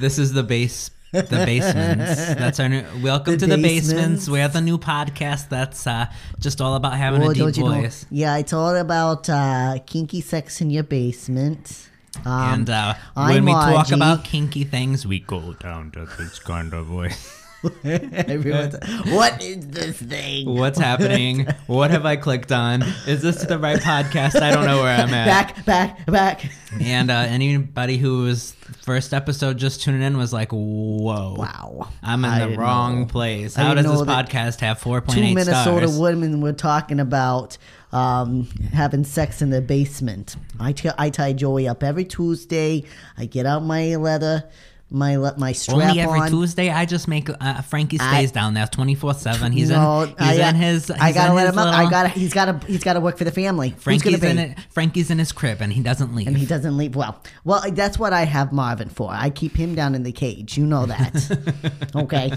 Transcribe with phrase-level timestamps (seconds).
[0.00, 0.90] This is the base.
[1.12, 2.34] The basements.
[2.34, 2.84] That's our new.
[3.02, 3.92] Welcome The to the Basements.
[3.92, 4.28] basements.
[4.30, 6.06] We have the new podcast that's uh,
[6.38, 7.82] just all about having a deep don't know?
[7.82, 8.06] voice.
[8.10, 11.90] Yeah, it's all about uh, kinky sex in your basement.
[12.24, 16.72] Um, and uh, when we talk about kinky things, we go down to this kind
[16.72, 17.36] of voice.
[17.62, 20.48] what is this thing?
[20.48, 21.46] What's happening?
[21.66, 22.82] what have I clicked on?
[23.06, 24.40] Is this the right podcast?
[24.40, 25.26] I don't know where I'm at.
[25.26, 26.50] Back, back, back.
[26.80, 28.54] And uh, anybody who was
[28.90, 31.88] first episode just tuning in was like, "Whoa, Wow.
[32.02, 33.06] I'm in I the wrong know.
[33.06, 33.54] place.
[33.54, 37.56] How does this podcast have 4.8 Two Minnesota stars?" women were talking about
[37.92, 40.34] um, having sex in the basement.
[40.58, 42.82] I t- I tie Joey up every Tuesday.
[43.16, 44.50] I get out my leather,
[44.90, 46.30] my my strap Only every on.
[46.30, 49.52] Tuesday, I just make uh, Frankie I- stays down there twenty four seven.
[49.52, 50.08] He's no, in.
[50.08, 50.88] He's I, in his.
[50.88, 51.74] He's I gotta let him up.
[51.74, 52.08] I gotta.
[52.08, 52.60] He's gotta.
[52.66, 53.70] He's gotta work for the family.
[53.78, 54.58] Frankie's in it.
[54.70, 56.26] Frankie's in his crib and he doesn't leave.
[56.26, 56.96] And he doesn't leave.
[56.96, 59.10] Well, well, that's what I have Marvin for.
[59.10, 60.58] I keep him down in the cage.
[60.58, 61.90] You know that.
[61.94, 62.32] okay.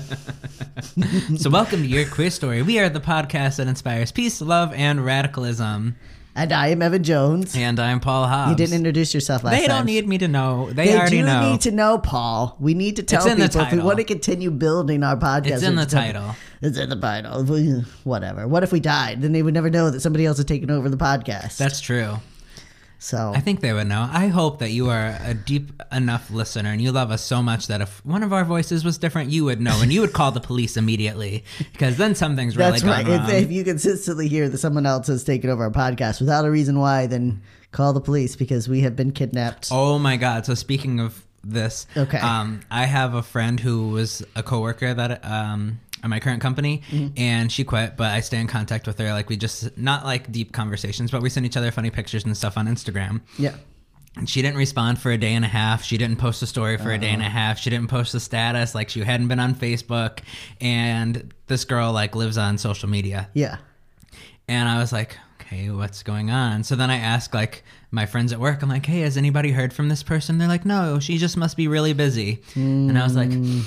[1.38, 2.62] so welcome to your queer story.
[2.62, 5.96] We are the podcast that inspires peace, love, and radicalism.
[6.36, 7.56] And I am Evan Jones.
[7.56, 8.50] And I'm Paul Hobbs.
[8.50, 9.62] You didn't introduce yourself last time.
[9.62, 10.68] They don't need me to know.
[10.72, 11.52] They, They already do know.
[11.52, 12.58] need to know, Paul.
[12.60, 15.52] We need to tell people if we want to continue building our podcast.
[15.52, 16.36] It's in the title.
[16.62, 17.44] It's in the title.
[18.04, 18.48] Whatever.
[18.48, 19.22] What if we died?
[19.22, 21.58] Then they would never know that somebody else had taken over the podcast.
[21.58, 22.16] That's true.
[23.04, 23.34] So.
[23.36, 24.08] I think they would know.
[24.12, 27.68] I hope that you are a deep enough listener and you love us so much
[27.68, 30.32] that if one of our voices was different, you would know and you would call
[30.32, 31.44] the police immediately
[31.74, 33.08] because then something's really That's right.
[33.08, 36.52] If, if you consistently hear that someone else has taken over our podcast without a
[36.52, 39.70] reason why, then call the police because we have been kidnapped.
[39.72, 40.46] Oh my god!
[40.46, 42.20] So speaking of this, Okay.
[42.20, 46.82] um, I have a friend who was a coworker that um at my current company,
[46.92, 47.14] Mm-hmm.
[47.18, 47.96] and she quit.
[47.98, 49.12] But I stay in contact with her.
[49.14, 52.36] Like we just not like deep conversations, but we send each other funny pictures and
[52.38, 53.22] stuff on Instagram.
[53.40, 53.56] Yeah.
[54.16, 55.84] And she didn't respond for a day and a half.
[55.84, 57.58] She didn't post a story for a day and a half.
[57.58, 58.76] She didn't post a status.
[58.76, 60.20] Like she hadn't been on Facebook.
[60.62, 63.28] And this girl like lives on social media.
[63.34, 63.58] Yeah.
[64.48, 66.64] And I was like, okay, what's going on?
[66.64, 67.64] So then I asked like
[67.94, 70.40] my friends at work, I'm like, hey, has anybody heard from this person?
[70.40, 72.42] They're like, no, she just must be really busy.
[72.56, 73.64] And I was like, mm.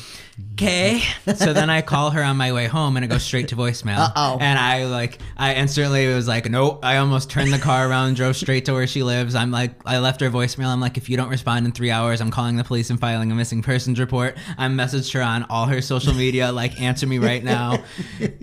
[0.55, 1.01] okay.
[1.37, 3.99] so then I call her on my way home and it goes straight to voicemail.
[3.99, 4.39] Uh-oh.
[4.41, 6.85] And I like, I instantly was like, nope.
[6.85, 9.37] I almost turned the car around, drove straight to where she lives.
[9.37, 10.67] I'm like, I left her voicemail.
[10.67, 13.31] I'm like, if you don't respond in three hours, I'm calling the police and filing
[13.31, 14.37] a missing persons report.
[14.59, 17.85] I messaged her on all her social media, like, answer me right now.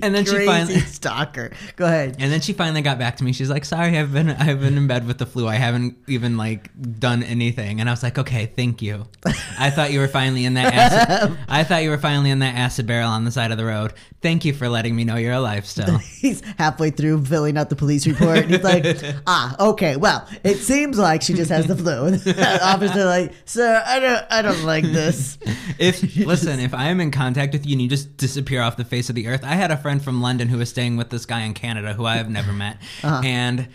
[0.02, 0.80] And then she Crazy finally.
[0.82, 1.52] stalker.
[1.76, 2.18] Go ahead.
[2.20, 3.34] And then she finally got back to me.
[3.34, 5.48] She's like, "Sorry, I've been I've been in bed with the flu.
[5.48, 5.73] I haven't
[6.08, 6.70] even like
[7.00, 9.06] done anything." And I was like, "Okay, thank you.
[9.60, 11.38] I thought you were finally in that acid.
[11.48, 13.94] I thought you were finally in that acid barrel on the side of the road.
[14.22, 17.76] Thank you for letting me know you're alive still." He's halfway through filling out the
[17.76, 18.38] police report.
[18.40, 18.86] And he's like,
[19.28, 22.06] ah, okay, well, it seems like she just has the flu.
[22.06, 25.38] And the officer like, sir, I don't, I don't like this.
[25.78, 28.86] if listen, if I am in contact with you and you just disappear off the
[28.86, 31.26] face of the earth, I had a friend from London who was staying with this
[31.26, 33.22] guy in Canada who I have never met, Uh-huh.
[33.26, 33.68] and.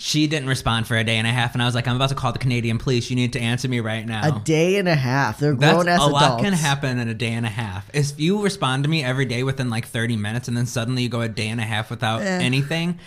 [0.00, 2.10] She didn't respond for a day and a half, and I was like, "I'm about
[2.10, 3.10] to call the Canadian police.
[3.10, 5.40] You need to answer me right now." A day and a half.
[5.40, 7.90] They're That's grown ass a lot can happen in a day and a half.
[7.92, 11.08] If you respond to me every day within like 30 minutes and then suddenly you
[11.08, 12.24] go a day and a half without Eh.
[12.24, 13.00] anything,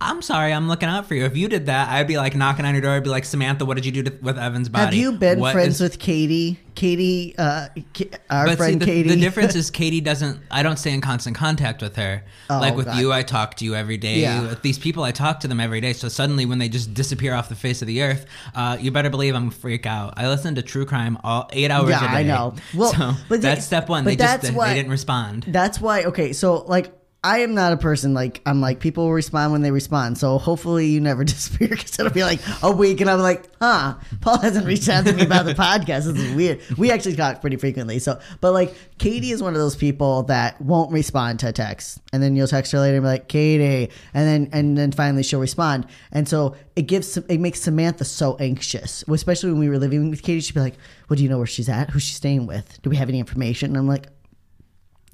[0.00, 1.24] I'm sorry, I'm looking out for you.
[1.24, 2.92] If you did that, I'd be like knocking on your door.
[2.92, 4.84] I'd be like, Samantha, what did you do to, with Evan's body?
[4.84, 6.60] Have you been What friends is- with Katie?
[6.76, 9.08] Katie, uh, K- our But see, friend the, Katie.
[9.08, 10.40] the difference is Katie doesn't.
[10.48, 12.22] I don't stay in constant contact with her.
[12.48, 12.98] Oh, like with God.
[12.98, 14.20] you, I talk to you every day.
[14.20, 14.42] Yeah.
[14.42, 15.92] With these people, I talk to them every day.
[15.92, 19.10] So suddenly, when they just disappear off the face of the earth, uh, you better
[19.10, 20.14] believe I'm a freak out.
[20.16, 22.14] I listen to true crime all eight hours Yeah, a day.
[22.18, 22.54] I know.
[22.72, 24.04] Well, so but that's step one.
[24.04, 25.46] but They just that's they why- didn't respond.
[25.48, 26.04] That's why.
[26.04, 26.92] Okay, so like
[27.28, 30.16] I am not a person like I'm like people respond when they respond.
[30.16, 33.96] So hopefully you never disappear because it'll be like a week and I'm like, huh,
[34.22, 36.04] Paul hasn't reached out to me about the podcast.
[36.04, 36.62] This is weird.
[36.78, 37.98] We actually talk pretty frequently.
[37.98, 42.22] So, but like Katie is one of those people that won't respond to text, and
[42.22, 45.38] then you'll text her later and be like, Katie, and then and then finally she'll
[45.38, 50.08] respond, and so it gives it makes Samantha so anxious, especially when we were living
[50.08, 50.40] with Katie.
[50.40, 50.78] She'd be like,
[51.10, 51.90] "Well, do you know where she's at?
[51.90, 52.80] Who's she staying with?
[52.80, 54.06] Do we have any information?" And I'm like.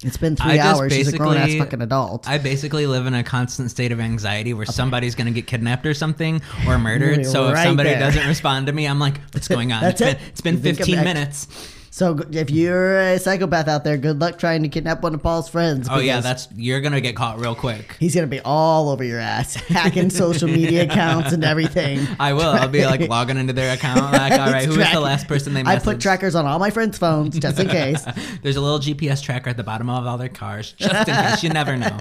[0.04, 0.92] It's been three hours.
[0.92, 2.28] She's a grown ass fucking adult.
[2.28, 5.86] I basically live in a constant state of anxiety where somebody's going to get kidnapped
[5.86, 7.16] or something or murdered.
[7.22, 8.00] You're So if somebody there.
[8.00, 9.82] doesn't respond to me, I'm like, what's going on?
[9.82, 10.18] That's it's it.
[10.18, 11.48] been, it's been You 15 I'm- minutes.
[11.94, 15.48] So if you're a psychopath out there, good luck trying to kidnap one of Paul's
[15.48, 15.86] friends.
[15.88, 17.96] Oh yeah, that's you're going to get caught real quick.
[18.00, 22.04] he's gonna be all over your ass, hacking social media accounts and everything.
[22.18, 22.50] I will.
[22.50, 24.10] I'll be like logging into their account.
[24.10, 26.70] Like, all right, who was the last person they I put trackers on all my
[26.70, 28.04] friends' phones just in case.
[28.42, 31.44] There's a little GPS tracker at the bottom of all their cars, just in case.
[31.44, 31.96] You never know.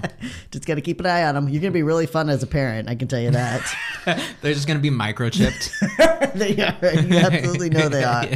[0.50, 1.48] just gotta keep an eye on them.
[1.48, 2.88] You're gonna be really fun as a parent.
[2.88, 3.62] I can tell you that.
[4.04, 6.34] They're just going to be microchipped.
[6.34, 7.00] they are.
[7.00, 8.26] You absolutely know they are.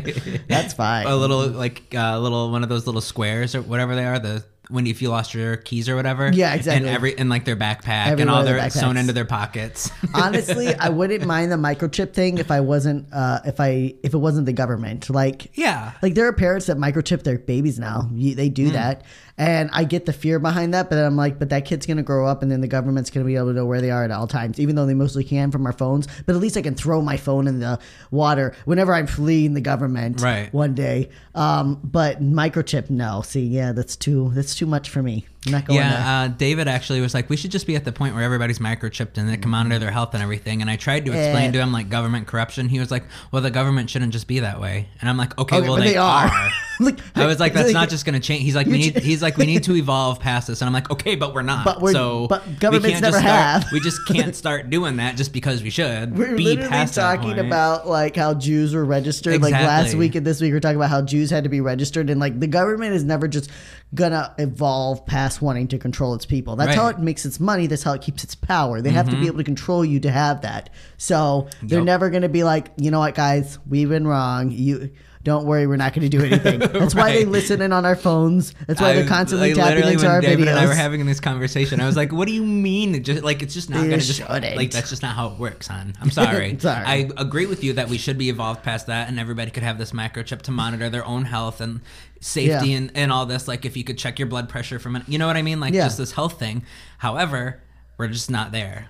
[0.49, 1.07] That's fine.
[1.07, 4.19] a little like a little one of those little squares or whatever they are.
[4.19, 6.31] The when if you lost your keys or whatever.
[6.33, 6.87] Yeah, exactly.
[6.87, 9.91] And every in like their backpack and all their their sewn into their pockets.
[10.15, 14.19] Honestly, I wouldn't mind the microchip thing if I wasn't uh, if I if it
[14.19, 15.11] wasn't the government.
[15.11, 15.93] Like yeah.
[16.03, 18.09] Like there are parents that microchip their babies now.
[18.13, 19.03] They do that,
[19.39, 20.91] and I get the fear behind that.
[20.91, 23.25] But then I'm like, but that kid's gonna grow up, and then the government's gonna
[23.25, 25.51] be able to know where they are at all times, even though they mostly can
[25.51, 26.09] from our phones.
[26.27, 27.79] But at least I can throw my phone in the
[28.11, 30.21] water whenever I'm fleeing the government.
[30.21, 30.53] Right.
[30.53, 31.11] One day.
[31.35, 33.23] Um, but microchip, no.
[33.23, 35.27] See, yeah, that's too that's too much for me.
[35.47, 35.79] Not going.
[35.79, 38.59] Yeah, uh, David actually was like, we should just be at the point where everybody's
[38.59, 40.61] microchipped and they can monitor their health and everything.
[40.63, 42.69] And I tried to explain to him like government corruption.
[42.69, 44.89] He was like, well, the government shouldn't just be that way.
[45.01, 46.27] And I'm like, okay, Okay, well but they, they are.
[46.27, 46.51] are.
[46.81, 48.45] Like- I was like, that's like- not just going to change.
[48.45, 48.97] He's like, we need.
[48.99, 50.61] He's like, we need to evolve past this.
[50.61, 51.65] And I'm like, okay, but we're not.
[51.65, 53.73] But we're- so but we governments can't never just start- have.
[53.73, 56.17] We just can't start doing that just because we should.
[56.17, 57.41] We're be literally past that talking point.
[57.47, 59.43] about like how Jews were registered.
[59.43, 59.99] Like last Exactly.
[59.99, 62.39] week and this week, we're talking about how Jews had to be registered, and like
[62.39, 63.51] the government is never just
[63.95, 66.57] gonna evolve past wanting to control its people.
[66.57, 66.95] That's how Right.
[66.95, 67.03] Mm-hmm.
[67.03, 67.67] it makes its money.
[67.67, 68.81] That's how it keeps its power.
[68.83, 70.69] They have to be able to control you to have that.
[70.99, 71.87] So they're Yup.
[71.87, 74.51] never gonna be like, you know what, guys, we've been wrong.
[74.51, 74.91] You.
[75.25, 76.59] Don't worry, we're not going to do anything.
[76.73, 77.29] That's why they Right.
[77.29, 78.55] listen in on our phones.
[78.67, 80.51] That's why I- they're constantly I tapping into when our David videos.
[80.51, 81.81] and I were having this conversation.
[81.81, 83.03] I was like, "What do you mean?
[83.03, 84.57] Just like it's just not gonna just shouldn't.
[84.57, 85.95] like that's just not how it works, hon.
[86.01, 86.57] I'm sorry.
[86.61, 86.85] Sorry.
[86.85, 89.77] I agree with you that we should be evolved past that, and everybody could have
[89.79, 91.81] this microchip to monitor their own health and
[92.21, 92.77] safety Yeah.
[92.79, 93.47] and, and all this.
[93.49, 95.61] Like if you could check your blood pressure from it, you know what I mean?
[95.61, 95.85] Like Yeah.
[95.87, 96.63] just this health thing.
[96.99, 97.61] However,
[97.97, 98.89] we're just not there.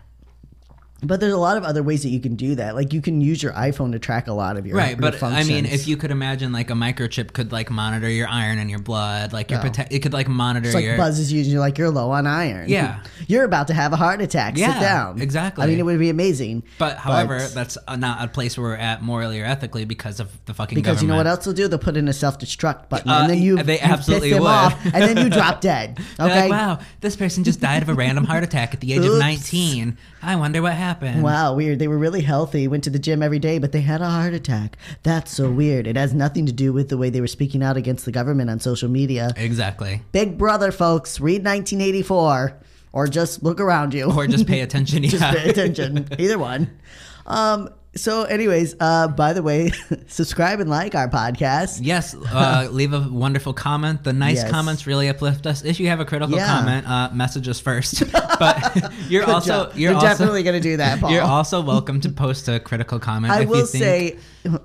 [1.01, 2.75] But there's a lot of other ways that you can do that.
[2.75, 5.23] Like you can use your iPhone to track a lot of your Right, your but
[5.23, 8.69] I mean, if you could imagine like a microchip could like monitor your iron and
[8.69, 9.69] your blood, like your Yeah.
[9.71, 12.11] prote- it could like monitor It's like your buzzes you and you're like, you're low
[12.11, 12.69] on iron.
[12.69, 12.99] Yeah.
[13.29, 14.57] You're about to have a heart attack.
[14.57, 15.21] Sit down.
[15.21, 15.63] exactly.
[15.63, 16.63] I mean, it would be amazing.
[16.79, 20.31] But however, that's uh, not a place where we're at morally or ethically because of
[20.47, 21.69] the fucking because you know what else they'll do?
[21.69, 24.49] They'll put in a self destruct button, Uh, and then you they absolutely them would.
[24.49, 26.01] off, and then you drop dead.
[26.19, 26.49] Okay.
[26.49, 29.19] like, wow, this person just died of a random heart attack at the age of
[29.19, 29.97] 19.
[30.23, 31.23] I wonder what happened.
[31.23, 31.79] Wow, weird.
[31.79, 34.35] They were really healthy, went to the gym every day, but they had a heart
[34.35, 34.77] attack.
[35.03, 35.87] That's so weird.
[35.87, 38.51] It has nothing to do with the way they were speaking out against the government
[38.51, 39.33] on social media.
[39.37, 40.03] Exactly.
[40.13, 42.59] Big Brother, folks, read 1984
[42.93, 44.13] or just look around you.
[44.13, 45.03] Or just pay attention.
[45.05, 45.33] just yeah.
[45.33, 46.09] pay attention.
[46.19, 46.79] Either one.
[47.27, 49.71] Um, so, anyways, uh, by the way,
[50.07, 51.81] subscribe and like our podcast.
[51.83, 54.05] Yes, uh, leave a wonderful comment.
[54.05, 54.51] The nice Yes.
[54.51, 55.65] comments really uplift us.
[55.65, 56.47] If you have a critical Yeah.
[56.47, 58.05] comment, uh, message us first.
[58.39, 59.73] But you're Good also job.
[59.75, 61.11] you're You're also, definitely going to do that, Paul.
[61.11, 64.17] you're also welcome to post a critical comment I if will you think say,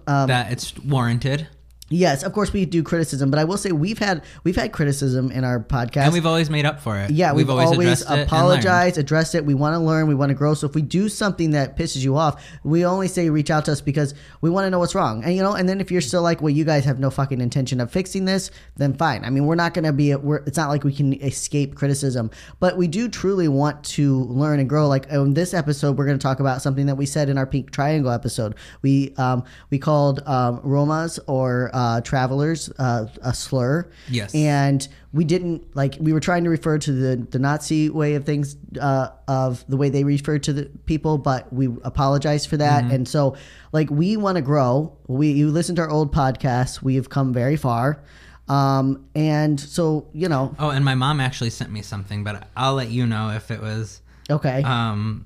[0.06, 1.48] um, that it's warranted.
[1.94, 5.32] Yes, of course we do criticism, but I will say we've had we've had criticism
[5.32, 6.06] in our podcast.
[6.06, 7.12] And we've always made up for it.
[7.12, 8.28] Yeah, we've, always, it and learned.
[8.28, 9.46] apologized, addressed it.
[9.46, 10.54] We want to learn, we want to grow.
[10.54, 13.72] So if we do something that pisses you off, we only say reach out to
[13.72, 15.24] us because we want to know what's wrong.
[15.24, 17.42] And you know, and then if you're still like, well, you guys have no fucking
[17.42, 19.24] intention of fixing this, then fine.
[19.24, 20.16] I mean, we're not going to be.
[20.16, 24.60] We're, it's not like we can escape criticism, but we do truly want to learn
[24.60, 24.88] and grow.
[24.88, 27.46] Like in this episode, we're going to talk about something that we said in our
[27.46, 28.56] pink triangle episode.
[28.82, 33.90] We um we called um, Romas or uh, travelers uh, a slur.
[34.10, 34.34] Yes.
[34.34, 38.24] And we didn't like we were trying to refer to the the Nazi way of
[38.26, 42.84] things uh, of the way they refer to the people, but we apologize for that.
[42.84, 42.96] Mm-hmm.
[42.96, 43.36] And so,
[43.72, 44.98] like, we want to grow.
[45.08, 46.82] We you listen to our old podcasts.
[46.82, 48.02] We have come very far,
[48.48, 52.76] um, and so you know, Oh, and my mom actually sent me something, but I'll
[52.76, 54.64] let you know if it was okay.
[54.64, 55.26] um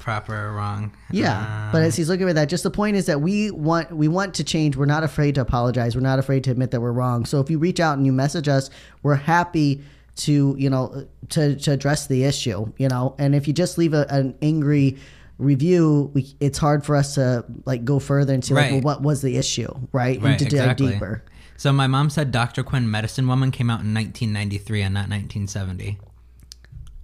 [0.00, 0.92] proper or wrong.
[1.12, 3.92] Yeah, Um, but as he's looking at that, just the point is that we want
[3.92, 4.76] we want to change.
[4.76, 5.94] We're not afraid to apologize.
[5.94, 7.24] We're not afraid to admit that we're wrong.
[7.24, 8.70] So if you reach out and you message us,
[9.02, 9.82] we're happy
[10.16, 12.72] to you know to to address the issue.
[12.78, 14.98] You know, and if you just leave a, an angry
[15.38, 19.02] review, we, it's hard for us to like go further and see like, well, what
[19.02, 20.20] was the issue, right?
[20.20, 20.92] Right, and to dive exactly.
[20.92, 21.24] deeper.
[21.56, 22.62] So my mom said Dr.
[22.62, 25.98] Quinn Medicine Woman came out in 1993 and not 1970.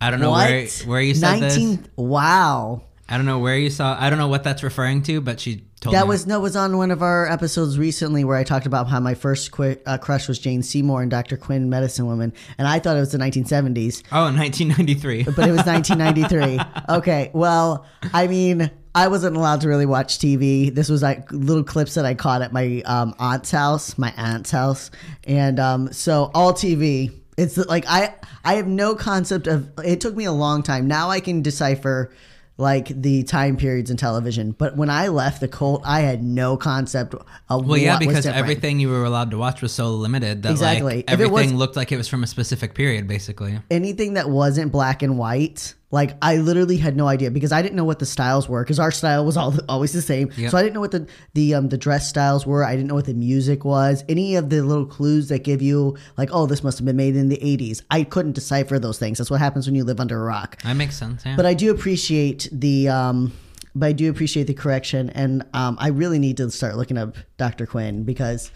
[0.00, 0.50] I don't know what?
[0.50, 1.78] where where you said this.
[1.96, 2.82] Wow.
[3.08, 3.96] I don't know where you saw.
[4.00, 6.08] I don't know what that's referring to, but she told That me.
[6.08, 8.98] was no, it was on one of our episodes recently where I talked about how
[8.98, 11.36] my first qu- uh, crush was Jane Seymour and Dr.
[11.36, 15.22] Quinn, Medicine Woman, and I thought it was the 1970s, Oh, 1993.
[15.22, 16.58] but it was 1993.
[16.96, 20.74] okay, well, I mean, I wasn't allowed to really watch TV.
[20.74, 24.50] This was like little clips that I caught at my um, aunt's house, my aunt's
[24.50, 24.90] house,
[25.24, 27.12] and um, so all TV.
[27.36, 28.14] It's like I
[28.44, 29.70] I have no concept of.
[29.84, 30.86] It took me a long time.
[30.88, 32.10] Now I can decipher
[32.58, 36.56] like the time periods in television, but when I left the cult, I had no
[36.56, 37.14] concept
[37.50, 40.96] of Well, yeah, because everything you were allowed to watch was so limited that Exactly.
[40.96, 43.58] like it was- everything looked like it was from a specific period, basically.
[43.70, 47.76] anything that wasn't black and white, like I literally had no idea because I didn't
[47.76, 50.30] know what the styles were because our style was all always the same.
[50.36, 50.50] Yep.
[50.50, 52.64] So I didn't know what the the um the dress styles were.
[52.64, 54.04] I didn't know what the music was.
[54.08, 57.14] Any of the little clues that give you like, oh, this must have been made
[57.14, 57.82] in the '80s.
[57.90, 59.18] I couldn't decipher those things.
[59.18, 60.60] That's what happens when you live under a rock.
[60.62, 61.24] That makes sense.
[61.24, 61.36] Yeah.
[61.36, 63.32] But I do appreciate the um,
[63.76, 67.16] but I do appreciate the correction, and um, I really need to start looking up
[67.36, 67.66] Dr.
[67.66, 68.50] Quinn because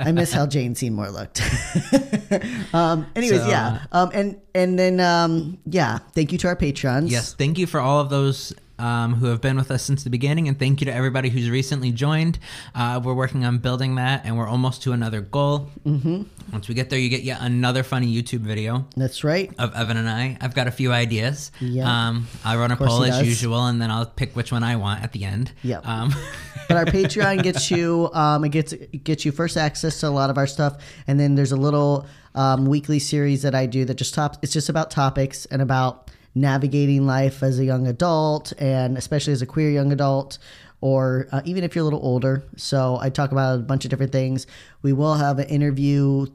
[0.00, 1.42] I miss how Jane Seymour looked.
[2.74, 7.12] um, anyways, So, yeah, um, and and then um, yeah, thank you to our patrons.
[7.12, 10.10] Yes, thank you for all of those um, who have been with us since the
[10.10, 12.38] beginning, and thank you to everybody who's recently joined.
[12.74, 15.70] Uh, we're working on building that, and we're almost to another goal.
[15.86, 16.22] Mm-hmm.
[16.52, 19.52] Once we get there, you get yet another funny YouTube video that's right.
[19.58, 20.36] of Evan and I.
[20.40, 21.50] I've got a few ideas.
[21.60, 22.08] Yeah.
[22.08, 25.02] Um, I'll run a poll as usual, and then I'll pick which one I want
[25.02, 25.52] at the end.
[25.62, 25.86] Yep.
[25.86, 26.14] Um,
[26.68, 30.10] but our Patreon gets you um, it gets it gets you first access to a
[30.10, 33.84] lot of our stuff, and then there's a little um, weekly series that I do
[33.84, 34.36] that just top.
[34.42, 39.42] It's just about topics and about navigating life as a young adult, and especially as
[39.42, 40.38] a queer young adult.
[40.80, 42.44] Or uh, even if you're a little older.
[42.56, 44.46] So I talk about a bunch of different things.
[44.82, 46.26] We will have an interview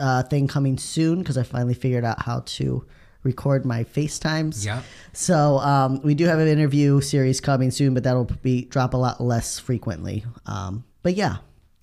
[0.00, 2.84] uh, thing coming soon because I finally figured out how to
[3.22, 4.64] record my FaceTimes.
[4.64, 4.82] Yep.
[5.12, 8.96] So um, we do have an interview series coming soon, but that'll be drop a
[8.96, 10.24] lot less frequently.
[10.46, 11.36] Um, but yeah,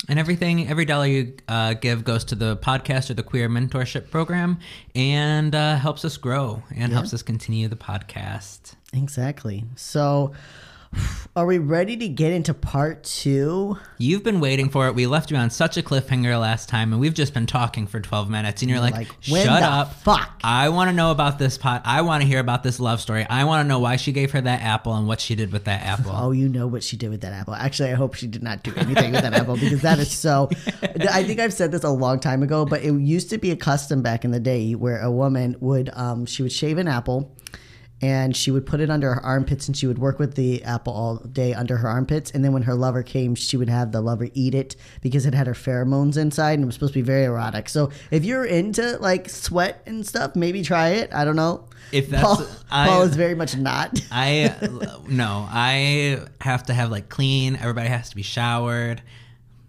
[0.07, 4.11] And everything, every dollar you uh, give goes to the podcast or the queer mentorship
[4.11, 4.59] program
[4.93, 8.75] and uh, helps us grow and helps us continue the podcast.
[8.93, 9.65] exactly.
[9.75, 10.33] So
[11.35, 13.77] are we ready to get into part two?
[13.97, 14.95] You've been waiting for it.
[14.95, 17.99] We left you on such a cliffhanger last time, and we've just been talking for
[17.99, 18.61] 12 minutes.
[18.61, 19.93] And you're like, like, shut up.
[19.95, 21.81] fuck?" I want to know about this pot.
[21.83, 23.25] I want to hear about this love story.
[23.29, 25.65] I want to know why she gave her that apple and what she did with
[25.65, 26.13] that apple.
[26.15, 27.53] Oh, you know what she did with that apple.
[27.53, 30.49] Actually, I hope she did not do anything with that apple because that is so.
[30.81, 33.57] I think I've said this a long time ago, but it used to be a
[33.57, 37.34] custom back in the day where a woman would um, she would shave an apple
[38.01, 40.91] and she would put it under her armpits and she would work with the apple
[40.91, 44.01] all day under her armpits and then when her lover came she would have the
[44.01, 47.03] lover eat it because it had her pheromones inside and it was supposed to be
[47.05, 47.69] very erotic.
[47.69, 51.13] So if you're into like sweat and stuff maybe try it.
[51.13, 51.69] I don't know.
[51.93, 53.99] If that's- paul, I- paul is very much not.
[54.11, 54.53] I
[55.07, 57.55] no, I have to have like clean.
[57.55, 59.01] Everybody has to be showered,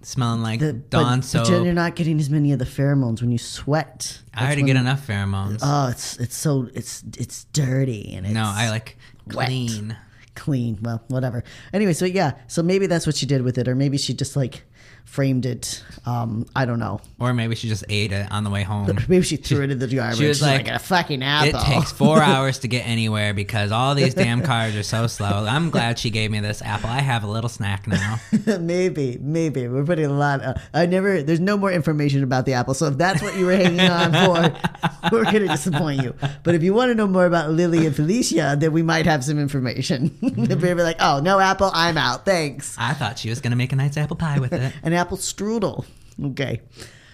[0.06, 1.48] smelling like The- Dawn but, soap.
[1.48, 4.20] but you're not getting as many of the pheromones when you sweat.
[4.34, 5.60] I already get enough pheromones.
[5.62, 8.96] Oh, it's it's so it's it's dirty and it's no, I like
[9.34, 9.46] wet.
[9.48, 9.96] clean.
[10.34, 10.78] clean.
[10.82, 11.42] Well, whatever.
[11.72, 14.36] Anyway, so yeah, so maybe that's what she did with it, or maybe she just
[14.36, 14.62] like
[15.06, 15.82] framed it.
[16.04, 17.00] Um, I don't know.
[17.18, 18.86] Or maybe she just ate it on the way home.
[19.08, 20.18] Maybe she threw it in the garbage.
[20.18, 21.60] She was She's like, a fucking apple.
[21.60, 25.46] It takes four hours to get anywhere because all these damn cars are so slow.
[25.48, 26.90] I'm glad she gave me this apple.
[26.90, 28.20] I have a little snack now.
[28.60, 30.42] maybe, maybe we're putting a lot.
[30.42, 31.22] Of, I never.
[31.22, 32.74] There's no more information about the apple.
[32.74, 36.14] So if that's what you were hanging on for, we're gonna disappoint you.
[36.42, 39.24] But if you want to know more about Lily and Felicia, then we might have
[39.24, 40.16] some information.
[40.20, 42.24] if you're like, oh, no apple, I'm out.
[42.24, 42.76] Thanks.
[42.78, 44.72] I thought she was gonna make a nice apple pie with it.
[44.82, 45.84] An apple strudel.
[46.22, 46.62] Okay.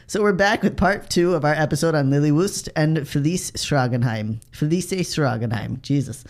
[0.06, 4.42] So we're back with part two of our episode on Lily Wust and Felice Schragenheim.
[4.52, 5.80] Felice Schragenheim.
[5.80, 6.24] Jesus.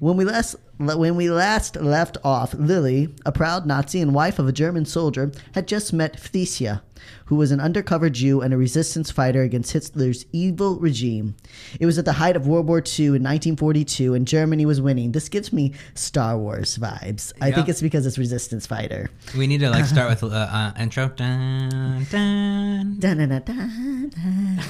[0.00, 4.48] When we last when we last left off, Lily, a proud Nazi and wife of
[4.48, 6.82] a German soldier, had just met Felicia,
[7.26, 11.36] who was an undercover Jew and a resistance fighter against Hitler's evil regime.
[11.80, 15.12] It was at the height of World War II in 1942, and Germany was winning.
[15.12, 17.32] This gives me Star Wars vibes.
[17.40, 19.10] I think it's because it's resistance fighter.
[19.36, 21.08] We need to like start with uh, uh, intro.
[21.08, 22.96] Dun, dun.
[22.98, 24.60] Dun-dun-dun-dun-dun.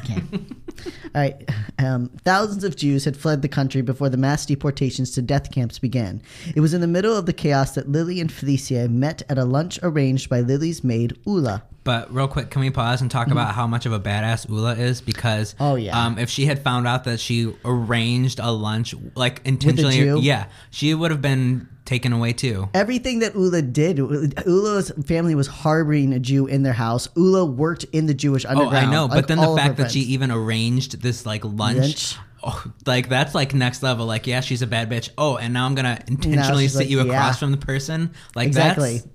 [0.00, 0.22] Okay.
[1.14, 1.48] All right.
[1.78, 5.78] Um, thousands of Jews had fled the country before the mass deportations to death camps
[5.78, 6.22] began.
[6.54, 9.44] It was in the middle of the chaos that Lily and Felicia met at a
[9.44, 11.64] lunch arranged by Lily's maid, Ula.
[11.88, 14.74] But real quick, can we pause and talk about how much of a badass Ula
[14.74, 15.00] is?
[15.00, 15.62] Because Mm-hmm.
[15.62, 16.04] Oh, yeah.
[16.04, 20.92] um, if she had found out that she arranged a lunch, like intentionally, yeah, she
[20.92, 22.68] would have been taken away too.
[22.74, 27.08] Everything that Ula did, Ula's family was harboring a Jew in their house.
[27.16, 28.76] Ula worked in the Jewish underground.
[28.76, 28.78] Oh.
[28.80, 31.24] I know, like but then the all of her fact that she even arranged this
[31.24, 31.78] like lunch.
[31.78, 32.16] Lunch?
[32.42, 34.04] Oh, like that's like next level.
[34.04, 35.08] Like, yeah, she's a bad bitch.
[35.16, 37.32] Oh, and now I'm gonna intentionally sit like, you across yeah.
[37.32, 38.10] from the person.
[38.34, 38.98] Like Exactly.
[38.98, 39.08] that's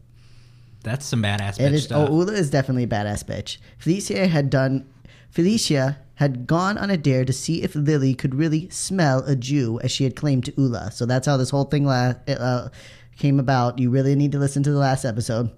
[0.84, 1.84] that's some badass bitch It is.
[1.86, 2.10] stuff.
[2.10, 3.58] Oh, Ula is definitely a badass bitch.
[3.78, 4.88] Felicia had done.
[5.30, 9.80] Felicia had gone on a dare to see if Lily could really smell a Jew,
[9.82, 10.92] as she had claimed to Ula.
[10.92, 12.70] So that's how this whole thing la- uh,
[13.18, 13.80] came about.
[13.80, 15.50] You really need to listen to the last episode.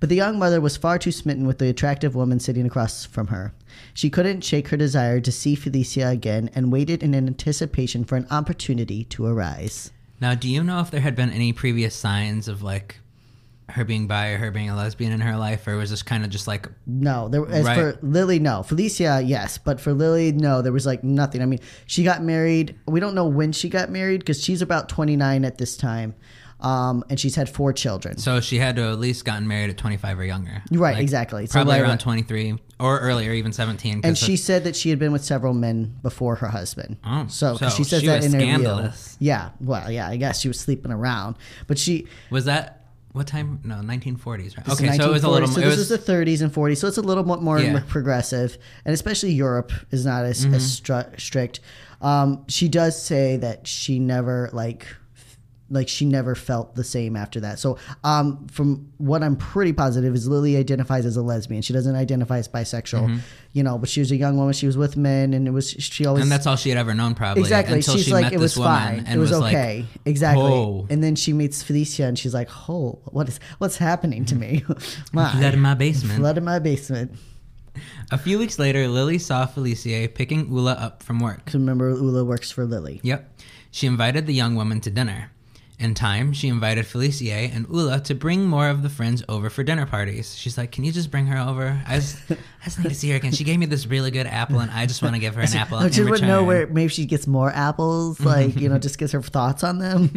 [0.00, 3.28] But the young mother was far too smitten with the attractive woman sitting across from
[3.28, 3.54] her.
[3.94, 8.26] She couldn't shake her desire to see Felicia again and waited in anticipation for an
[8.30, 9.90] opportunity to arise.
[10.20, 12.98] Now, do you know if there had been any previous signs of like
[13.70, 16.22] her being bi or her being a lesbian in her life, or was this kind
[16.24, 17.74] of just like No, there as Right.
[17.76, 18.62] for Lily, no.
[18.62, 20.60] Felicia, yes, but for Lily, no.
[20.62, 21.40] There was like nothing.
[21.42, 22.76] I mean, she got married.
[22.86, 26.14] We don't know when she got married because she's about twenty nine at this time,
[26.60, 28.18] um, and she's had four children.
[28.18, 30.62] so she had to at least gotten married at 25 or younger?
[30.70, 31.46] Right, Like, exactly.
[31.46, 34.00] So Probably like- around 23 or earlier, even 17.
[34.04, 36.96] And she said that she had been with several men before her husband.
[37.04, 38.94] Oh, so, so she says she that in her.
[39.18, 42.83] Yeah, well, yeah, I guess she was sleeping around, but she was that
[43.14, 43.60] what time?
[43.64, 44.66] No, 1940s, right?
[44.66, 45.48] This Okay, so it was a little.
[45.48, 47.40] 1940s, So it this was, is the 30s and 40s, so it's a little bit
[47.40, 47.80] more Yeah.
[47.88, 50.54] progressive, and especially Europe is not as, Mm-hmm.
[50.54, 51.60] as stru- strict.
[52.02, 54.86] Um, she does say that she never like.
[55.74, 57.58] Like she never felt the same after that.
[57.58, 61.60] So, um, from what I'm pretty positive is Lily identifies as a lesbian.
[61.62, 63.18] She doesn't identify as bisexual,
[63.52, 63.76] you know.
[63.76, 64.52] But she was a young woman.
[64.54, 66.22] She was with men, and it was she always Mm-hmm.
[66.22, 67.42] and that's all she had ever known, probably.
[67.42, 67.74] Exactly.
[67.76, 69.00] Until she's she like, it was fine.
[69.00, 69.84] and It was, like, okay.
[70.04, 70.44] exactly.
[70.44, 74.36] "Oh." And then she meets Felicia, and she's like, "Oh, what is what's happening to
[74.36, 74.64] me?
[75.12, 76.20] my Flood in my basement.
[76.20, 77.12] flood in my basement."
[78.12, 81.50] A few weeks later, Lily saw Felicia picking Ula up from work.
[81.52, 83.00] remember, Ula works for Lily.
[83.02, 83.28] Yep.
[83.72, 85.32] She invited the young woman to dinner.
[85.76, 89.64] In time, she invited Felicia and Ula to bring more of the friends over for
[89.64, 90.36] dinner parties.
[90.36, 91.82] She's like, "Can you just bring her over?
[91.86, 93.32] I just, I just need to see her again.
[93.32, 95.52] She gave me this really good apple, and I just want to give her an
[95.56, 98.78] apple I just want to know where maybe she gets more apples, like you know,
[98.78, 100.10] just gets her thoughts on them.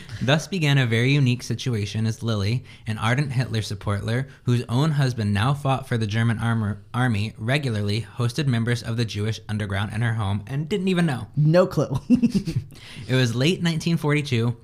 [0.22, 5.32] Thus began a very unique situation as Lily, an ardent Hitler supporter whose own husband
[5.32, 10.00] now fought for the German armor, army, regularly hosted members of the Jewish underground in
[10.00, 11.28] her home and didn't even know.
[11.36, 11.96] no clue.
[12.08, 14.56] It was late 1942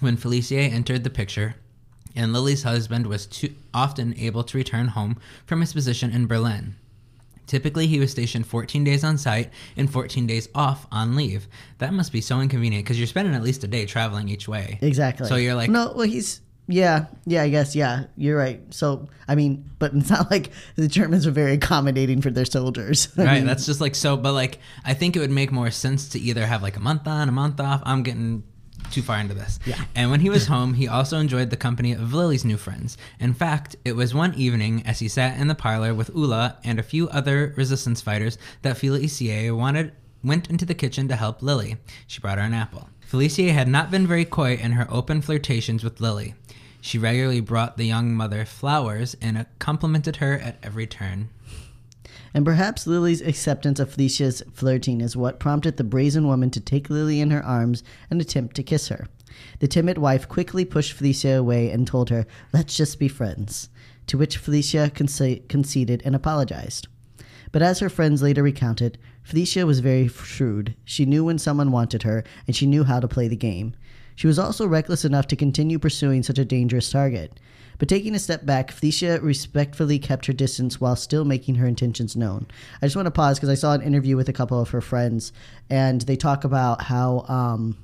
[0.00, 1.56] when Felicia entered the picture,
[2.14, 6.74] and Lily's husband was too often able to return home from his position in Berlin.
[7.46, 11.48] Typically, he was stationed 14 days on site and 14 days off on leave.
[11.78, 14.78] That must be so inconvenient because you're spending at least a day traveling each way.
[14.80, 15.26] exactly.
[15.26, 15.92] So you're like, no.
[15.96, 17.42] Well, he's yeah, yeah.
[17.42, 18.04] I guess yeah.
[18.16, 18.60] You're right.
[18.72, 23.08] So I mean, but it's not like the Germans were very accommodating for their soldiers.
[23.18, 23.34] I right?
[23.34, 24.16] mean, That's just like so.
[24.16, 27.08] But like, I think it would make more sense to either have like a month
[27.08, 27.82] on, a month off.
[27.84, 28.44] I'm getting
[28.90, 29.58] too far into this.
[29.64, 29.82] Yeah.
[29.94, 32.96] And when he was home, he also enjoyed the company of Lily's new friends.
[33.18, 36.78] In fact, it was one evening as he sat in the parlor with Ula and
[36.78, 41.76] a few other resistance fighters that Felicia wanted went into the kitchen to help Lily.
[42.06, 42.90] She brought her an apple.
[43.00, 46.34] Felicia had not been very coy in her open flirtations with Lily.
[46.80, 51.28] She regularly brought the young mother flowers and complimented her at every turn.
[52.32, 56.90] And perhaps Lily's acceptance of Felicia's flirting is what prompted the brazen woman to take
[56.90, 59.08] Lily in her arms and attempt to kiss her.
[59.58, 63.68] The timid wife quickly pushed Felicia away and told her, Let's just be friends.
[64.06, 66.88] To which Felicia conce- conceded and apologized.
[67.52, 70.74] But as her friends later recounted, Felicia was very shrewd.
[70.84, 73.74] She knew when someone wanted her, and she knew how to play the game.
[74.20, 77.40] She was also reckless enough to continue pursuing such a dangerous target.
[77.78, 82.14] But taking a step back, Felicia respectfully kept her distance while still making her intentions
[82.14, 82.46] known.
[82.82, 84.82] I just want to pause because I saw an interview with a couple of her
[84.82, 85.32] friends,
[85.70, 87.78] and they talk about how um,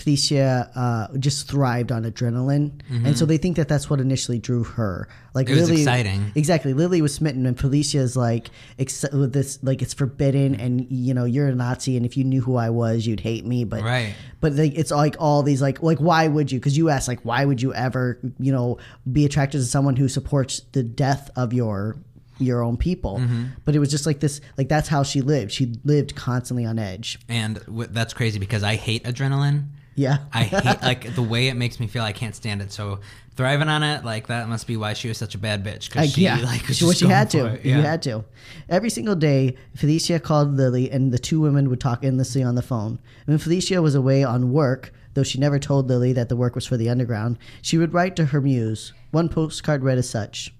[0.00, 4.64] Felicia uh, just thrived on adrenaline, and so they think that that's what initially drew
[4.64, 5.08] her.
[5.34, 5.56] Like Mm-hmm.
[5.56, 6.32] It was Lily, exciting.
[6.34, 11.14] Exactly, Lily was smitten, and Felicia's like ex- with this, like it's forbidden, and you
[11.14, 13.64] know you're a Nazi, and if you knew who I was, you'd hate me.
[13.64, 14.14] But Right.
[14.40, 16.58] but like it's like all these like like why would you?
[16.58, 18.78] Because you asked like why would you ever you know
[19.10, 21.96] be attracted to someone who supports the death of your
[22.38, 23.18] your own people?
[23.18, 23.44] Mm-hmm.
[23.64, 25.52] But it was just like this like that's how she lived.
[25.52, 27.18] She lived constantly on edge.
[27.28, 29.66] And w- that's crazy because I hate adrenaline.
[29.94, 32.02] Yeah, I hate like the way it makes me feel.
[32.02, 32.72] I can't stand it.
[32.72, 33.00] So
[33.36, 35.90] thriving on it, like that must be why she was such a bad bitch.
[35.90, 37.46] Cause I, she yeah, like was she, well, she had to.
[37.46, 37.64] it.
[37.64, 38.24] You had to.
[38.68, 42.62] Every single day, Felicia called Lily, and the two women would talk endlessly on the
[42.62, 42.98] phone.
[43.24, 46.66] When Felicia was away on work, though she never told Lily that the work was
[46.66, 48.92] for the underground, she would write to her muse.
[49.10, 50.54] One postcard read as such: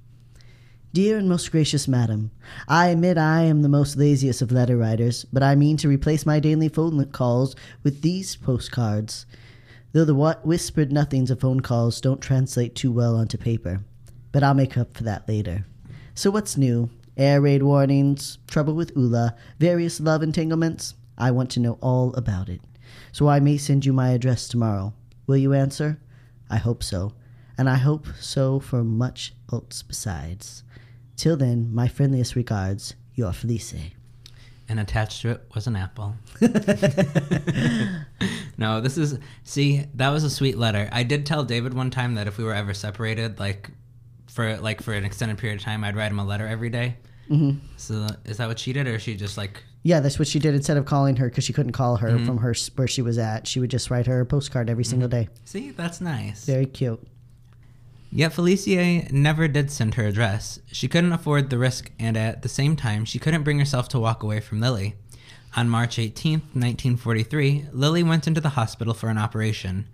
[0.92, 2.32] Dear and most gracious madam,
[2.66, 6.26] I admit I am the most laziest of letter writers, but I mean to replace
[6.26, 9.24] my daily phone calls with these postcards.
[9.92, 13.84] Though the whispered nothings of phone calls don't translate too well onto paper.
[14.32, 15.64] But I'll make up for that later.
[16.16, 16.90] So what's new?
[17.16, 20.94] Air raid warnings, trouble with Ula, various love entanglements?
[21.16, 22.62] I want to know all about it.
[23.12, 24.92] So I may send you my address tomorrow.
[25.28, 26.00] Will you answer?
[26.50, 27.12] I hope so.
[27.60, 30.64] And I hope so for much else besides.
[31.16, 33.74] Till then, my friendliest regards, your Felice.
[34.66, 36.14] And attached to it was an apple.
[38.56, 40.88] no, this is see, that was a sweet letter.
[40.90, 43.70] I did tell David one time that if we were ever separated, like
[44.28, 46.96] for like for an extended period of time, I'd write him a letter every day.
[47.28, 47.58] Mm-hmm.
[47.76, 49.62] So is that what she did, or she just like?
[49.82, 50.54] Yeah, that's what she did.
[50.54, 53.46] Instead of calling her because she couldn't call her from her where she was at,
[53.46, 55.28] she would just write her a postcard every single day.
[55.44, 56.46] See, that's nice.
[56.46, 57.06] Very cute.
[58.12, 60.58] Yet Felicia never did send her address.
[60.72, 64.00] She couldn't afford the risk, and at the same time, she couldn't bring herself to
[64.00, 64.96] walk away from Lily.
[65.56, 69.86] On March 18, 1943, Lily went into the hospital for an operation.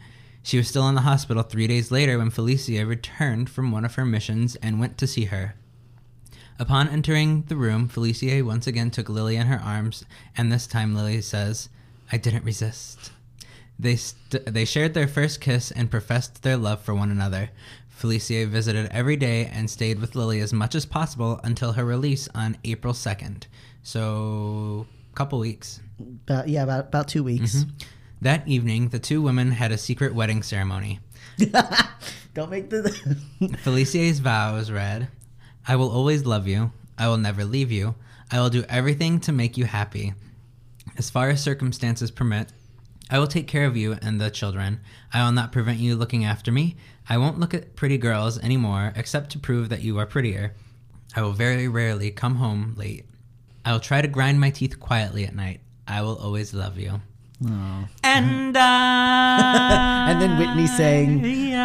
[0.43, 3.97] She was still in the hospital three days later when Felicia returned from one of
[3.97, 5.55] her missions and went to see her.
[6.59, 10.95] Upon entering the room, Felicia once again took Lily in her arms, and this time
[10.95, 11.69] Lily says,
[12.11, 13.13] I didn't resist.
[13.79, 17.51] They, st- they shared their first kiss and professed their love for one another.
[17.97, 22.29] Felicia visited every day and stayed with Lily as much as possible until her release
[22.35, 23.45] on April 2nd.
[23.83, 25.81] So, couple weeks.
[25.99, 27.55] About, yeah, about, about two weeks.
[27.57, 27.71] Mm-hmm.
[28.21, 31.01] That evening, the two women had a secret wedding ceremony.
[32.35, 32.95] Don't make the.
[33.63, 35.09] Felicia's vows read
[35.67, 36.73] I will always love you.
[36.99, 37.95] I will never leave you.
[38.31, 40.13] I will do everything to make you happy.
[40.99, 42.53] As far as circumstances permit,
[43.09, 44.81] I will take care of you and the children.
[45.15, 46.77] I will not prevent you looking after me.
[47.09, 50.55] I won't look at pretty girls anymore, except to prove that you are prettier.
[51.15, 53.05] I will very rarely come home late.
[53.65, 55.61] I will try to grind my teeth quietly at night.
[55.89, 57.01] I will always love you.
[58.03, 60.07] And I.
[60.11, 61.47] And then Whitney sang.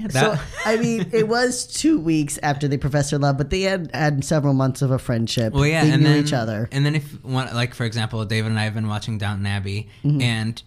[0.00, 3.62] That, So I mean, it was two weeks after they Professor their love, but they
[3.62, 5.52] had had several months of a friendship.
[5.52, 6.68] Well, yeah, they and knew then each other.
[6.72, 9.88] And then if one, like for example, David and I have been watching Downton Abbey,
[10.04, 10.22] Mm-hmm.
[10.22, 10.62] and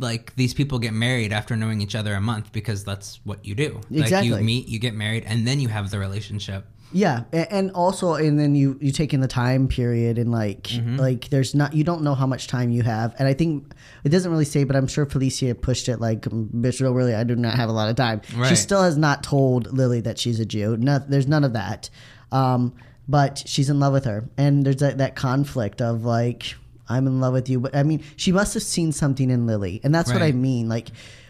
[0.00, 3.54] like these people get married after knowing each other a month because that's what you
[3.54, 3.80] do.
[3.90, 4.28] Like Exactly.
[4.30, 6.66] you meet, you get married, and then you have the relationship.
[6.92, 10.96] Yeah, and also, and then you you take in the time period and like Mm-hmm.
[10.96, 14.08] like there's not you don't know how much time you have, and I think it
[14.08, 17.36] doesn't really say, but I'm sure Felicia pushed it like, bitch, no, really, I do
[17.36, 18.22] not have a lot of time.
[18.48, 20.76] She still has not told Lily that she's a Jew.
[20.78, 21.90] No, there's none of that.
[22.32, 22.74] Um,
[23.08, 26.54] but she's in love with her, and there's that, that conflict of like,
[26.90, 29.80] I'm in love with you, but I mean, she must have seen something in Lily,
[29.84, 30.68] and that's what I mean.
[30.68, 30.88] Like,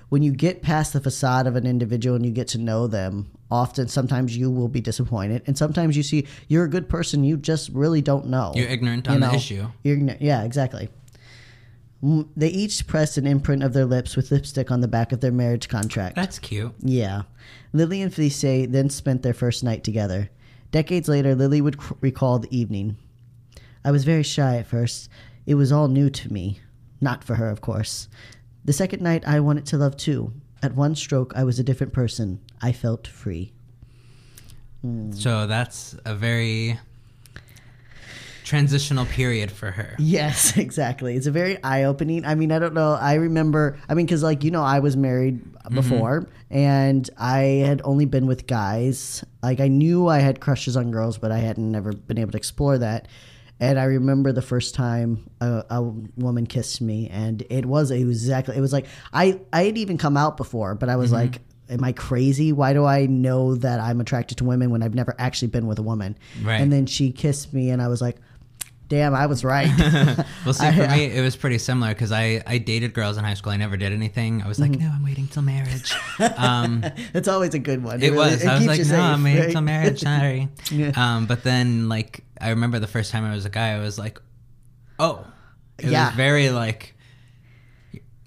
[0.08, 3.30] when you get past the facade of an individual and you get to know them,
[3.50, 7.36] often sometimes you will be disappointed, and sometimes you see you're a good person, you
[7.36, 8.52] just really don't know.
[8.56, 9.68] You're ignorant You on know, the issue.
[9.84, 10.22] You're ignorant.
[10.22, 10.88] Yeah, exactly.
[12.02, 15.30] They each pressed an imprint of their lips with lipstick on the back of their
[15.30, 16.16] marriage contract.
[16.16, 16.72] That's cute.
[16.80, 17.22] Yeah.
[17.74, 20.30] Lily and Felice then spent their first night together.
[20.70, 22.96] Decades later, Lily would recall the evening.
[23.84, 25.10] I was very shy at first.
[25.46, 26.60] It was all new to me.
[27.00, 28.08] Not for her, of course.
[28.64, 30.32] The second night, I wanted to love too.
[30.62, 32.40] At one stroke, I was a different person.
[32.60, 33.52] I felt free.
[34.82, 35.12] Hmm.
[35.12, 36.78] So that's a very
[38.44, 39.94] transitional period for her.
[39.98, 41.14] Yes, exactly.
[41.14, 42.24] It's a very eye opening.
[42.24, 42.94] I mean, I don't know.
[42.94, 45.74] I remember, I mean, because, like, you know, I was married mm-hmm.
[45.74, 49.24] before and I had only been with guys.
[49.42, 52.38] Like, I knew I had crushes on girls, but I hadn't never been able to
[52.38, 53.06] explore that.
[53.60, 58.56] And I remember the first time a, a woman kissed me, and it was exactly,
[58.56, 61.32] it was like, I, I had even come out before, but I was mm-hmm.
[61.32, 62.50] like, Am I crazy?
[62.50, 65.78] Why do I know that I'm attracted to women when I've never actually been with
[65.78, 66.18] a woman?
[66.42, 66.60] Right.
[66.60, 68.16] And then she kissed me, and I was like,
[68.90, 69.70] damn, I was right.
[70.44, 73.24] Well, see, I- for me, it was pretty similar because I, I dated girls in
[73.24, 73.52] high school.
[73.52, 74.42] I never did anything.
[74.42, 74.72] I was Mm-hmm.
[74.72, 75.94] like, no, I'm waiting till marriage.
[76.36, 78.02] Um, It's always a good one.
[78.02, 78.44] it really- was.
[78.44, 79.52] I was like, no, safe, I'm waiting right?
[79.52, 80.00] till marriage.
[80.00, 80.48] Sorry.
[80.70, 80.92] Yeah.
[80.96, 83.98] Um, but then, like, I remember the first time I was a guy, I was
[83.98, 84.20] like,
[84.98, 85.24] oh,
[85.78, 86.08] it Yeah.
[86.08, 86.94] was very like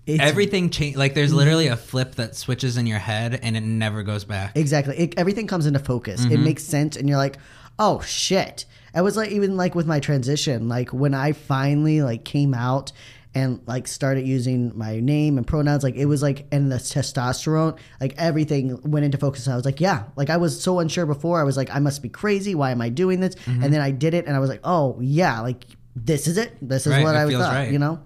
[0.06, 0.98] It's- everything changed.
[0.98, 4.56] Like, there's literally a flip that switches in your head and it never goes back.
[4.58, 4.98] Exactly.
[4.98, 6.24] It, everything comes into focus.
[6.26, 6.44] It Mm-hmm.
[6.44, 7.38] makes sense, and you're like,
[7.80, 8.66] oh shit.
[8.96, 12.92] I was like, even like with my transition, like when I finally like came out
[13.36, 17.78] and like started using my name and pronouns, like it was like, and the testosterone,
[18.00, 19.48] like everything went into focus.
[19.48, 21.40] I was like, yeah, like I was so unsure before.
[21.40, 22.54] I was like, I must be crazy.
[22.54, 23.34] Why am I doing this?
[23.34, 23.64] Mm-hmm.
[23.64, 26.54] And then I did it, and I was like, oh yeah, like this is it.
[26.62, 27.54] This is Right, what it I was thought.
[27.54, 27.72] right.
[27.72, 28.00] You know?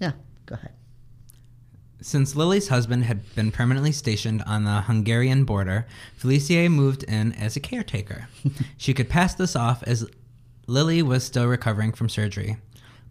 [0.00, 0.12] Yeah.
[0.46, 0.72] Go ahead.
[2.00, 7.56] Since Lily's husband had been permanently stationed on the Hungarian border, Felicia moved in as
[7.56, 8.28] a caretaker.
[8.76, 10.08] she could pass this off as
[10.66, 12.58] Lily was still recovering from surgery.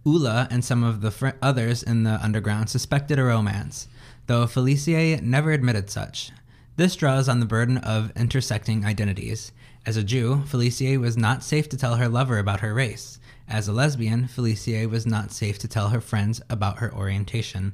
[0.05, 3.87] Ula and some of the fr- others in the underground suspected a romance,
[4.27, 6.31] though Felicia never admitted such.
[6.75, 9.51] This draws on the burden of intersecting identities.
[9.85, 13.19] As a Jew, Felicia was not safe to tell her lover about her race.
[13.47, 17.73] As a lesbian, Felicia was not safe to tell her friends about her orientation.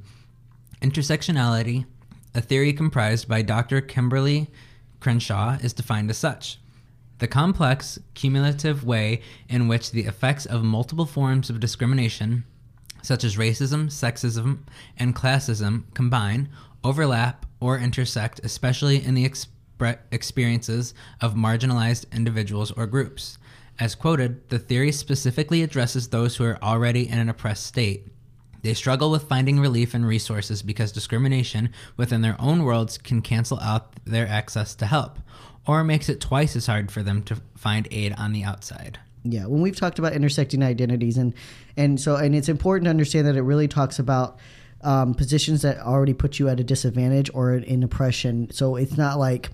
[0.81, 1.85] Intersectionality,
[2.33, 3.81] a theory comprised by Dr.
[3.81, 4.47] Kimberlé
[4.99, 6.57] Crenshaw, is defined as such
[7.21, 12.43] the complex, cumulative way in which the effects of multiple forms of discrimination,
[13.03, 14.57] such as racism, sexism,
[14.97, 16.49] and classism, combine,
[16.83, 23.37] overlap, or intersect, especially in the expre- experiences of marginalized individuals or groups.
[23.79, 28.07] As quoted, the theory specifically addresses those who are already in an oppressed state.
[28.61, 33.59] They struggle with finding relief and resources because discrimination within their own worlds can cancel
[33.59, 35.19] out their access to help,
[35.65, 38.99] or makes it twice as hard for them to find aid on the outside.
[39.23, 41.33] Yeah, when we've talked about intersecting identities, and
[41.77, 44.39] and so and it's important to understand that it really talks about
[44.83, 48.49] um, positions that already put you at a disadvantage or in oppression.
[48.51, 49.49] So it's not like,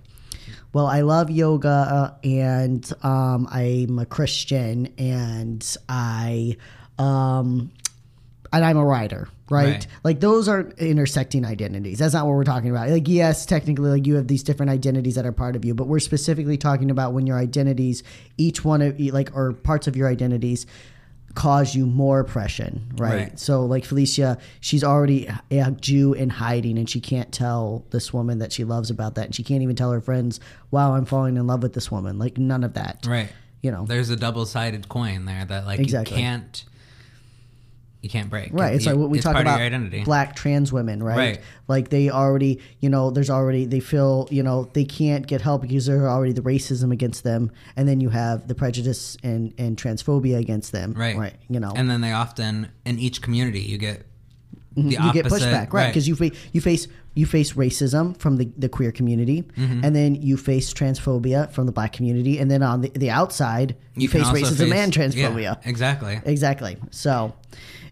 [0.74, 6.58] well, I love yoga and um, I'm a Christian and I
[6.98, 7.72] um,
[8.54, 9.66] and I'm a writer, right?
[9.74, 9.88] Right.
[10.04, 12.00] Like those are intersecting identities.
[12.00, 12.90] That's not what we're talking about.
[12.90, 15.88] Like yes, technically like you have these different identities that are part of you, but
[15.88, 18.04] we're specifically talking about when your identities,
[18.38, 20.66] each one of like or parts of your identities
[21.36, 23.14] cause you more oppression, right?
[23.14, 23.40] Right.
[23.40, 28.40] So like Felicia, she's already a Jew in hiding and she can't tell this woman
[28.40, 29.26] that she loves about that.
[29.26, 30.40] And she can't even tell her friends,
[30.72, 33.06] "Wow, I'm falling in love with this woman." Like none of that.
[33.08, 33.32] Right.
[33.62, 33.86] You know.
[33.86, 36.18] There's a double-sided coin there that like Exactly.
[36.18, 36.64] you can't
[38.08, 38.50] you can't break.
[38.54, 38.74] Right.
[38.76, 40.04] It's You- like what we talk about identity.
[40.06, 41.18] black trans women, right?
[41.18, 41.42] Right.
[41.68, 45.62] Like they already, you know, there's already they feel, you know, they can't get help
[45.64, 49.76] because there's already the racism against them, and then you have the prejudice and and
[49.78, 51.18] transphobia against them, Right.
[51.18, 51.36] Right.
[51.50, 54.07] You know, And then they often in each community you get
[54.78, 54.90] Mm-hmm.
[54.92, 55.14] you opposite.
[55.14, 55.88] get pushback, right?
[55.88, 59.84] Because you fa- you face you face racism from the, the queer community, Mm-hmm.
[59.84, 63.76] and then you face transphobia from the black community, and then on the, the outside
[63.96, 65.42] you, can face racism face- and transphobia.
[65.42, 66.22] Yeah, exactly.
[66.26, 66.78] Exactly.
[66.92, 67.34] So,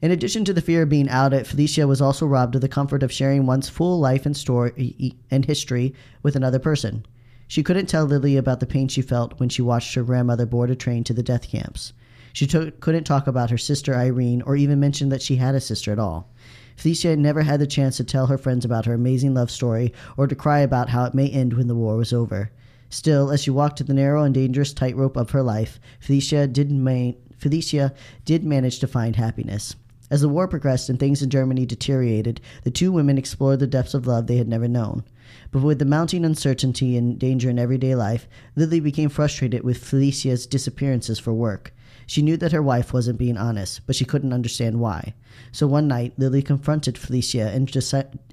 [0.03, 3.01] in addition to the fear of being outed, Felicia was also robbed of the comfort
[3.01, 7.03] of sharing one's full life and story and history with another person.
[7.47, 10.69] She couldn't tell Lily about the pain she felt when she watched her grandmother board
[10.69, 11.93] a train to the death camps.
[12.33, 15.61] She took, couldn't talk about her sister Irene or even mention that she had a
[15.61, 16.29] sister at all.
[16.75, 20.27] Felicia never had the chance to tell her friends about her amazing love story or
[20.27, 22.51] to cry about how it may end when the war was over.
[22.89, 27.11] Still, as she walked the narrow and dangerous tightrope of her life, Felicia did ma-
[27.37, 29.75] Felicia did manage to find happiness.
[30.11, 33.93] As the war progressed and things in Germany deteriorated, the two women explored the depths
[33.93, 35.03] of love they had never known.
[35.51, 40.45] But with the mounting uncertainty and danger in everyday life, Lily became frustrated with Felicia's
[40.45, 41.73] disappearances for work.
[42.07, 45.13] She knew that her wife wasn't being honest, but she couldn't understand why.
[45.51, 47.69] So one night, Lily confronted Felicia and,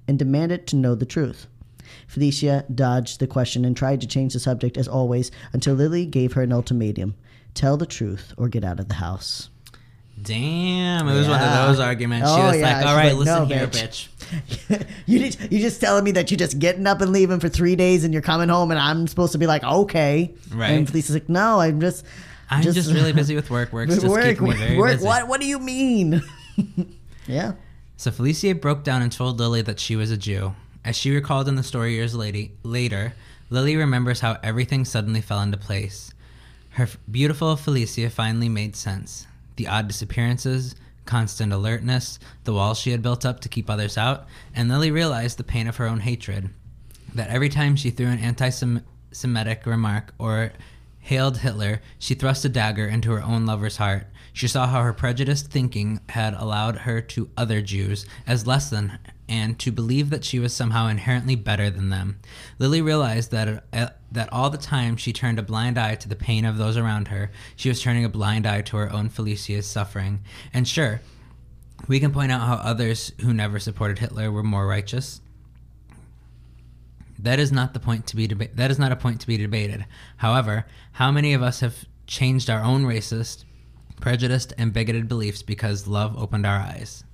[0.08, 1.46] and demanded to know the truth.
[2.06, 6.32] Felicia dodged the question and tried to change the subject as always until Lily gave
[6.35, 7.14] her an ultimatum
[7.54, 9.50] tell the truth or get out of the house.
[10.20, 12.28] Damn, it was one of those arguments.
[12.30, 14.08] she Oh, was yeah, like, "All right, like, listen "No, here, bitch."
[14.68, 17.48] bitch." you just, you just telling me that you're just getting up and leaving for
[17.48, 20.32] three days and you're coming home and I'm supposed to be like, okay.
[20.54, 20.70] Right.
[20.70, 22.04] And Felicia's like, no, I'm just.
[22.52, 23.72] I'm just, really busy with work.
[23.72, 25.06] Work's just work, keeping me very work, busy.
[25.06, 26.22] What, what do you mean?
[27.26, 27.52] yeah.
[27.96, 30.54] So Felicia broke down and told Lily that she was a Jew.
[30.84, 33.14] As she recalled in the story years later,
[33.50, 36.12] Lily remembers how everything suddenly fell into place.
[36.70, 39.26] Her beautiful Felicia finally made sense.
[39.56, 44.26] The odd disappearances, constant alertness, the walls she had built up to keep others out,
[44.54, 46.50] and Lily realized the pain of her own hatred.
[47.14, 48.50] That every time she threw an anti
[49.12, 50.52] Semitic remark or
[51.02, 54.06] hailed Hitler, she thrust a dagger into her own lover's heart.
[54.32, 58.98] She saw how her prejudiced thinking had allowed her to other Jews as less than
[59.28, 62.18] and to believe that she was somehow inherently better than them.
[62.58, 66.16] Lily realized that uh, that all the time she turned a blind eye to the
[66.16, 69.66] pain of those around her, she was turning a blind eye to her own Felicia's
[69.66, 70.20] suffering.
[70.54, 71.00] And sure,
[71.88, 75.20] we can point out how others who never supported Hitler were more righteous.
[77.22, 79.37] That is not the point to be deba- that is not a point to be
[79.37, 79.87] debated.
[80.16, 83.44] However, how many of us have changed our own racist,
[84.00, 87.04] prejudiced, and bigoted beliefs because love opened our eyes?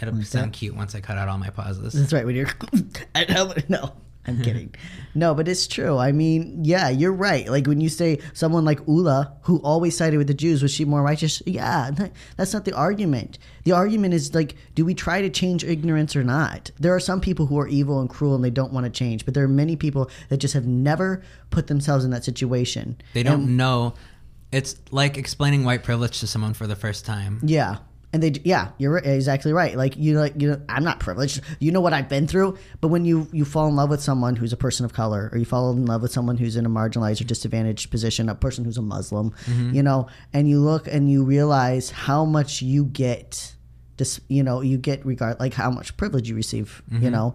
[0.00, 1.92] It'll sound cute once I cut out all my pauses.
[1.92, 2.26] That's right.
[2.26, 2.48] When you're.
[3.14, 3.92] I know, no.
[4.26, 4.74] I'm kidding.
[5.14, 5.98] No, but it's true.
[5.98, 7.46] I mean, yeah, you're right.
[7.46, 10.86] Like when you say someone like Ula, who always sided with the Jews, was she
[10.86, 11.42] more righteous?
[11.44, 11.90] Yeah,
[12.38, 13.38] that's not the argument.
[13.64, 16.70] The argument is like, do we try to change ignorance or not?
[16.80, 19.26] There are some people who are evil and cruel and they don't want to change,
[19.26, 22.96] but there are many people that just have never put themselves in that situation.
[23.12, 23.92] They don't know.
[24.50, 27.38] It's like explaining white privilege to someone for the first time.
[27.42, 27.80] Yeah.
[28.12, 29.74] And they, yeah, you're exactly right.
[29.74, 31.40] Like you, like you, know, I'm not privileged.
[31.60, 32.58] You know what I've been through.
[32.82, 35.38] But when you you fall in love with someone who's a person of color, or
[35.38, 38.64] you fall in love with someone who's in a marginalized or disadvantaged position, a person
[38.64, 39.74] who's a Muslim, mm-hmm.
[39.74, 43.54] you know, and you look and you realize how much you get,
[43.96, 47.10] this, you know, you get regard like how much privilege you receive, you mm-hmm.
[47.10, 47.34] know,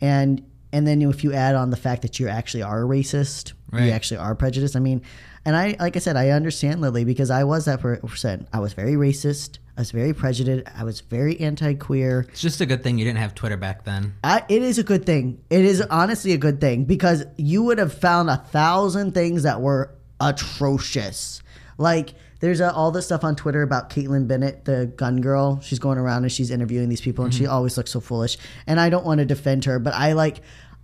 [0.00, 3.54] and and then if you add on the fact that you actually are a racist,
[3.72, 4.76] you actually are prejudiced.
[4.76, 5.02] I mean,
[5.44, 8.48] and I like I said, I understand Lily because I was that per- percent.
[8.52, 9.58] I was very racist.
[9.78, 10.66] I was very prejudiced.
[10.76, 12.26] I was very anti-queer.
[12.30, 14.14] It's just a good thing you didn't have Twitter back then.
[14.24, 15.40] I, it is a good thing.
[15.50, 19.60] It is honestly a good thing because you would have found a thousand things that
[19.60, 21.44] were atrocious.
[21.78, 25.60] Like there's a, all this stuff on Twitter about Kaitlin Bennett, the gun girl.
[25.60, 27.52] She's going around and she's interviewing these people, and she mm-hmm.
[27.52, 28.36] always looks so foolish.
[28.66, 30.40] And I don't want to defend her, but I like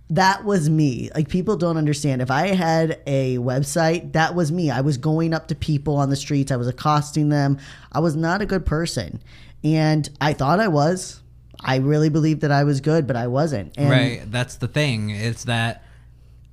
[0.09, 1.09] that was me.
[1.15, 2.21] Like people don't understand.
[2.21, 4.69] If I had a website, that was me.
[4.69, 6.51] I was going up to people on the streets.
[6.51, 7.57] I was accosting them.
[7.91, 9.21] I was not a good person,
[9.63, 11.21] and I thought I was.
[11.59, 13.73] I really believed that I was good, but I wasn't.
[13.77, 14.31] And right.
[14.31, 15.09] That's the thing.
[15.09, 15.83] It's that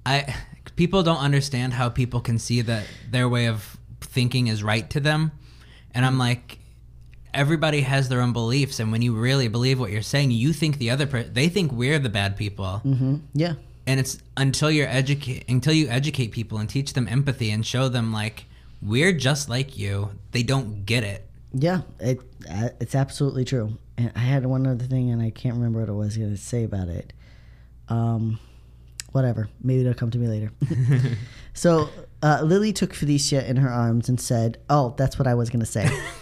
[0.06, 0.34] I
[0.76, 5.00] people don't understand how people can see that their way of thinking is right to
[5.00, 5.32] them,
[5.94, 6.58] and I'm like.
[7.34, 10.78] Everybody has their own beliefs, and when you really believe what you're saying, you think
[10.78, 12.82] the other per- they think we're the bad people.
[13.34, 13.54] Yeah.
[13.86, 17.88] and it's until you're educate until you educate people and teach them empathy and show
[17.88, 18.44] them like
[18.80, 23.76] we're just like you they don't get it Yeah, it uh, it's absolutely true.
[23.98, 26.36] And I had one other thing, and I can't remember what I was going to
[26.40, 27.12] say about it.
[27.88, 28.38] Um,
[29.12, 29.48] whatever.
[29.62, 30.50] Maybe it'll come to me later.
[31.54, 31.88] so
[32.22, 35.60] uh, Lily took Felicia in her arms and said, "Oh, that's what I was going
[35.60, 35.88] to say."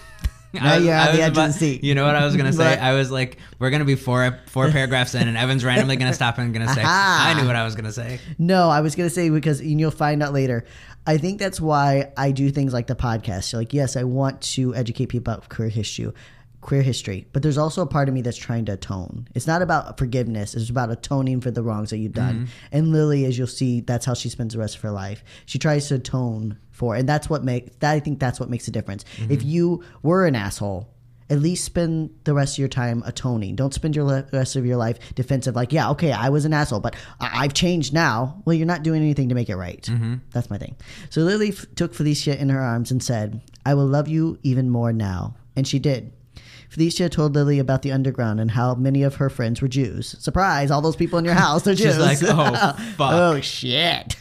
[0.55, 1.85] Now was- you're on the edge of the seat.
[1.85, 2.77] you know what I was gonna say?
[2.91, 6.39] I was like, we're gonna be four four paragraphs in, and Evan's randomly gonna stop
[6.39, 7.35] and gonna say, Aha.
[7.35, 9.91] "I knew what I was gonna say." No, I was gonna say because and you'll
[9.91, 10.65] find out later.
[11.07, 13.45] I think that's why I do things like the podcast.
[13.45, 16.13] So like, yes, I want to educate people about queer history,
[16.61, 19.27] queer history, but there's also a part of me that's trying to atone.
[19.35, 22.35] It's not about forgiveness; it's about atoning for the wrongs that you've done.
[22.35, 22.45] Mm-hmm.
[22.73, 25.25] And Lily, as you'll see, that's how she spends the rest of her life.
[25.47, 27.93] She tries to atone for, and that's what makes that.
[27.93, 29.05] I think that's what makes a difference.
[29.17, 29.33] Mm-hmm.
[29.33, 30.89] If you were an asshole
[31.31, 33.55] at least spend the rest of your time atoning.
[33.55, 36.53] Don't spend your le- rest of your life defensive, like, yeah, okay, I was an
[36.53, 38.43] asshole, but I- I've changed now.
[38.45, 39.81] Well, you're not doing anything to make it right.
[39.83, 40.15] Mm-hmm.
[40.33, 40.75] That's my thing.
[41.09, 44.69] So Lily f- took Felicia in her arms and said, I will love you even
[44.71, 45.37] more now.
[45.55, 46.13] And she did.
[46.71, 50.15] Felicia told Lily about the underground and how many of her friends were Jews.
[50.21, 51.97] Surprise, all those people in your house are Jews.
[51.97, 52.29] She's like, oh,
[52.79, 54.17] "Oh, fuck." oh, shit.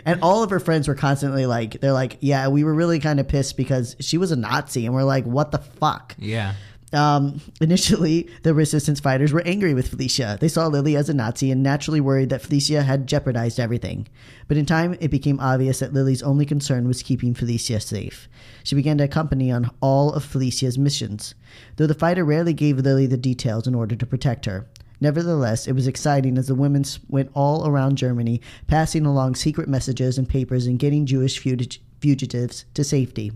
[0.04, 3.20] and all of her friends were constantly like, they're like, yeah, we were really kind
[3.20, 4.86] of pissed because she was a Nazi.
[4.86, 6.16] And we're like, what the fuck?
[6.18, 6.54] Yeah,
[6.92, 10.36] Um, initially, the resistance fighters were angry with Felicia.
[10.38, 14.08] They saw Lily as a Nazi and naturally worried that Felicia had jeopardized everything.
[14.46, 18.28] But in time, it became obvious that Lily's only concern was keeping Felicia safe.
[18.62, 21.34] She began to accompany on all of Felicia's missions,
[21.76, 24.66] though the fighter rarely gave Lily the details in order to protect her.
[25.00, 30.16] Nevertheless, it was exciting as the women went all around Germany, passing along secret messages
[30.16, 33.32] and papers and getting Jewish fugi- fugitives to safety.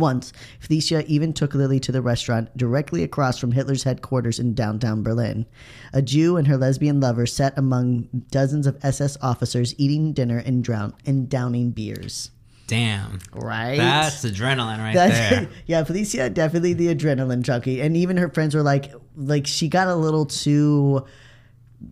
[0.00, 5.02] Once, Felicia even took Lily to the restaurant directly across from Hitler's headquarters in downtown
[5.04, 5.46] Berlin.
[5.92, 10.64] A Jew and her lesbian lover sat among dozens of SS officers eating dinner and,
[10.64, 12.30] drown- and downing beers.
[12.66, 13.76] damn, Right?
[13.78, 15.48] that's adrenaline right That's- there.
[15.66, 19.88] yeah, Felicia definitely the adrenaline junkie, and even her friends were like, like she got
[19.88, 21.04] a little too,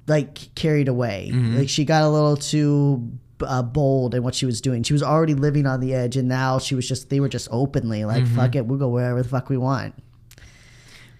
[0.07, 1.31] like carried away.
[1.33, 1.59] Mm-hmm.
[1.59, 3.11] Like she got a little too
[3.43, 4.83] uh, bold in what she was doing.
[4.83, 7.49] She was already living on the edge, and now she was just they were just
[7.51, 9.95] openly like, fuck it, we'll go wherever the fuck we want.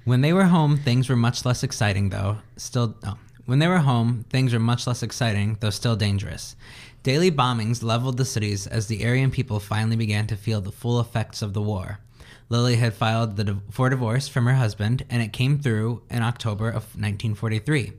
[0.05, 2.39] When they were home, things were much less exciting, though.
[2.57, 3.19] Still, oh.
[3.45, 6.57] when they were home, things were much less exciting, though still dangerous.
[7.03, 10.99] Daily bombings leveled the cities as the Aryan people finally began to feel the full
[10.99, 12.01] effects of the war.
[12.49, 16.69] Lily had filed the, for divorce from her husband, and it came through in October
[16.69, 17.93] of 1943.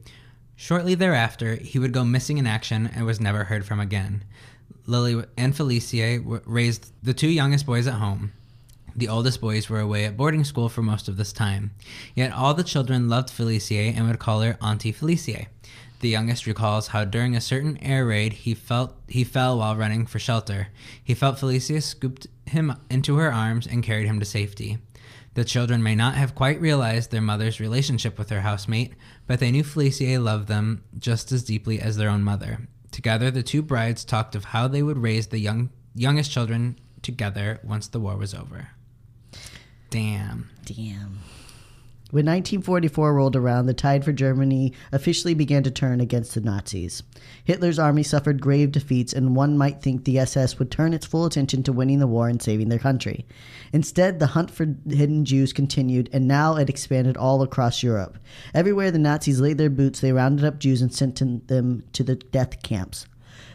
[0.62, 4.26] Shortly thereafter, he would go missing in action and was never heard from again.
[4.86, 8.34] Lily and Felicia raised the two youngest boys at home.
[8.94, 11.72] The oldest boys were away at boarding school for most of this time.
[12.14, 15.46] Yet all the children loved Felicia and would call her Auntie Felicia.
[16.02, 20.06] The youngest recalls how during a certain air raid he felt he fell while running
[20.06, 20.68] for shelter.
[21.02, 24.80] He felt Felicia scooped him into her arms and carried him to safety.
[25.40, 28.92] The children may not have quite realized their mother's relationship with her housemate,
[29.26, 32.68] but they knew Felicie loved them just as deeply as their own mother.
[32.92, 37.62] Together, the two brides talked of how they would raise the young youngest children together
[37.64, 38.72] once the war was over.
[39.90, 40.50] Damn.
[40.66, 41.20] Damn.
[42.12, 47.04] When 1944 rolled around, the tide for Germany officially began to turn against the Nazis.
[47.44, 51.26] Hitler's army suffered grave defeats, and one might think the SS would turn its full
[51.26, 53.28] attention to winning the war and saving their country.
[53.72, 58.18] Instead, the hunt for hidden Jews continued, and now it expanded all across Europe.
[58.56, 62.16] Everywhere the Nazis laid their boots, they rounded up Jews and sent them to the
[62.16, 63.06] death camps.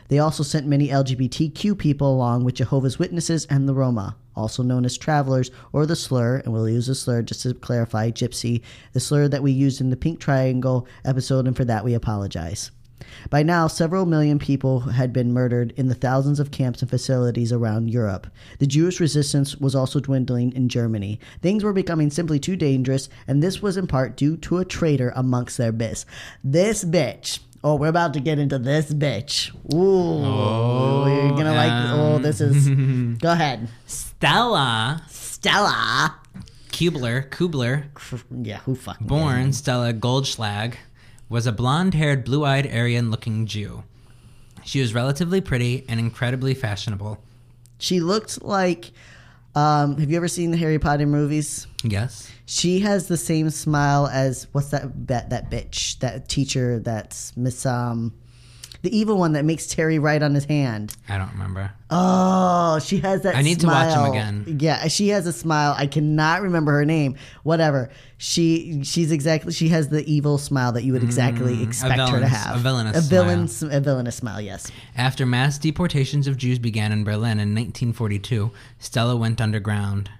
[0.06, 4.84] They also sent many LGBTQ people along with Jehovah's Witnesses and the Roma, also known
[4.84, 8.62] as travelers or the slur, and we'll use the slur just to clarify gypsy,
[8.92, 12.70] the slur that we used in the Pink Triangle episode, and for that we apologize.
[13.30, 17.52] By now, several million people had been murdered in the thousands of camps and facilities
[17.52, 18.26] around Europe.
[18.58, 21.20] The Jewish resistance was also dwindling in Germany.
[21.42, 25.12] Things were becoming simply too dangerous, and this was in part due to a traitor
[25.14, 26.06] amongst their biz.
[26.42, 27.40] This bitch.
[27.66, 29.50] Oh, we're about to get into this bitch.
[29.72, 30.20] Ooh,
[31.10, 31.72] you're gonna oh, like.
[31.94, 32.68] Oh, this is.
[33.18, 36.20] Go ahead, Stella Stella.
[36.68, 37.84] Kubler, Kubler,
[38.46, 40.74] Yeah, who fucking born Stella Goldschlag,
[41.30, 43.84] was a blonde haired, blue eyed, Aryan looking Jew.
[44.64, 47.18] She was relatively pretty and incredibly fashionable.
[47.78, 48.90] She looked like.
[49.54, 51.66] Um, have you ever seen the Harry Potter movies?
[51.84, 52.30] Yes?
[52.46, 57.64] She has the same smile as what's that that that bitch that teacher that's Miss
[57.64, 58.12] um
[58.84, 60.94] the evil one that makes Terry write on his hand.
[61.08, 61.72] I don't remember.
[61.90, 63.34] Oh, she has that.
[63.34, 64.58] I need to watch him again.
[64.60, 65.74] Yeah, she has a smile.
[65.76, 67.16] I cannot remember her name.
[67.42, 67.90] Whatever.
[68.18, 69.52] She she's exactly.
[69.52, 72.56] She has the evil smile that you would exactly expect her to Mm, have.
[72.56, 74.40] a villainous a villain, a villainous smile.
[74.40, 74.70] Yes.
[74.96, 80.10] After mass deportations of Jews began in Berlin in 1942, Stella went underground.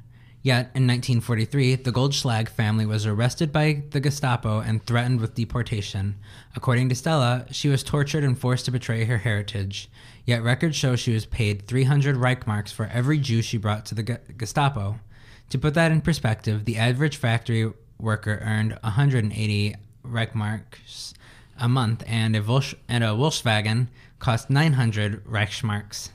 [0.45, 6.17] Yet, in 1943, the Goldschlag family was arrested by the Gestapo and threatened with deportation.
[6.55, 9.89] According to Stella, she was tortured and forced to betray her heritage.
[10.27, 14.03] Yet, records show she was paid 300 Reichmarks for every Jew she brought to the
[14.03, 15.01] Gestapo.
[15.49, 19.77] To put that in perspective, the average factory worker earned 180
[20.07, 21.15] Reichmarks
[21.59, 23.89] a month, and a, Volkswagen
[24.19, 26.11] cost 900 Reichsmarks.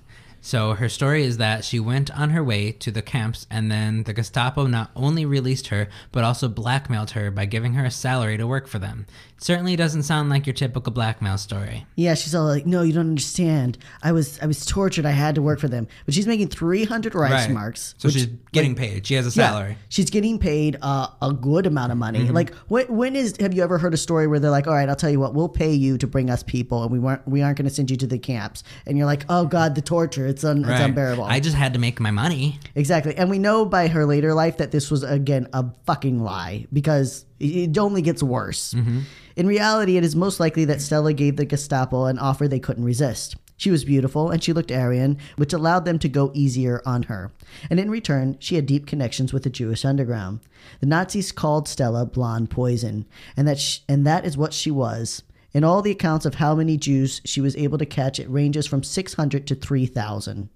[0.49, 4.01] So her story is that she went on her way to the camps, and then
[4.05, 8.35] the Gestapo not only released her, but also blackmailed her by giving her a salary
[8.35, 9.05] to work for them.
[9.37, 11.85] It certainly doesn't sound like your typical blackmail story.
[11.95, 13.77] Yeah, she's all like, "No, you don't understand.
[14.01, 15.05] I was I was tortured.
[15.05, 17.93] I had to work for them." But she's making three hundred Reichsmarks.
[17.99, 19.05] So which- she's getting paid.
[19.05, 19.73] She has a salary.
[19.73, 22.21] Yeah, she's getting paid uh, a good amount of money.
[22.21, 22.33] Mm-hmm.
[22.33, 23.37] Like, what, when is?
[23.39, 25.35] Have you ever heard a story where they're like, "All right, I'll tell you what,
[25.35, 27.91] we'll pay you to bring us people, and we weren't we aren't going to send
[27.91, 30.25] you to the camps," and you're like, "Oh God, the torture!
[30.39, 32.59] It's un, it's unbearable." I just had to make my money.
[32.75, 36.65] exactly, and we know by her later life that this was again a fucking lie
[36.71, 38.73] because it only gets worse.
[38.73, 38.99] Mm-hmm.
[39.35, 42.83] In reality, it is most likely that Stella gave the Gestapo an offer they couldn't
[42.83, 43.35] resist.
[43.57, 47.33] She was beautiful and she looked Aryan, which allowed them to go easier on her.
[47.69, 50.39] And in return, she had deep connections with the Jewish underground.
[50.79, 55.23] The Nazis called Stella blonde poison, and that sh- and that is what she was.
[55.51, 58.67] In all the accounts of how many Jews she was able to catch, it ranges
[58.67, 60.49] from 600 to 3,000.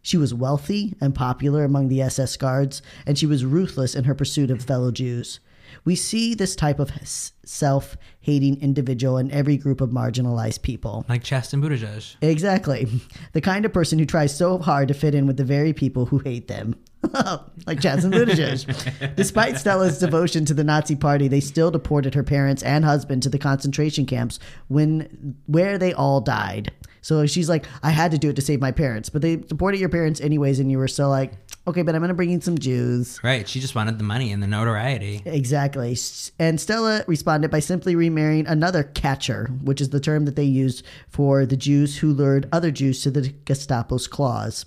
[0.00, 4.14] She was wealthy and popular among the SS guards, and she was ruthless in her
[4.14, 5.40] pursuit of fellow Jews.
[5.88, 11.06] We see this type of self hating individual in every group of marginalized people.
[11.08, 12.16] Like Chasten Buttigieg.
[12.20, 12.86] Exactly.
[13.32, 16.04] The kind of person who tries so hard to fit in with the very people
[16.04, 16.76] who hate them.
[17.66, 19.14] like Chasten Buttigieg.
[19.16, 23.30] Despite Stella's devotion to the Nazi party, they still deported her parents and husband to
[23.30, 26.70] the concentration camps when where they all died.
[27.00, 29.80] So she's like, I had to do it to save my parents, but they deported
[29.80, 31.32] your parents anyways, and you were still like,
[31.68, 33.20] okay, but I'm gonna bring in some Jews.
[33.22, 33.48] Right.
[33.48, 35.22] She just wanted the money and the notoriety.
[35.24, 35.96] Exactly.
[36.38, 40.84] And Stella responded by simply remarrying another catcher, which is the term that they used
[41.08, 44.64] for the Jews who lured other Jews to the Gestapo's claws.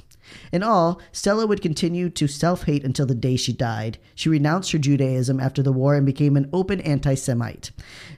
[0.51, 3.97] In all, Stella would continue to self hate until the day she died.
[4.15, 7.71] She renounced her Judaism after the war and became an open anti Semite,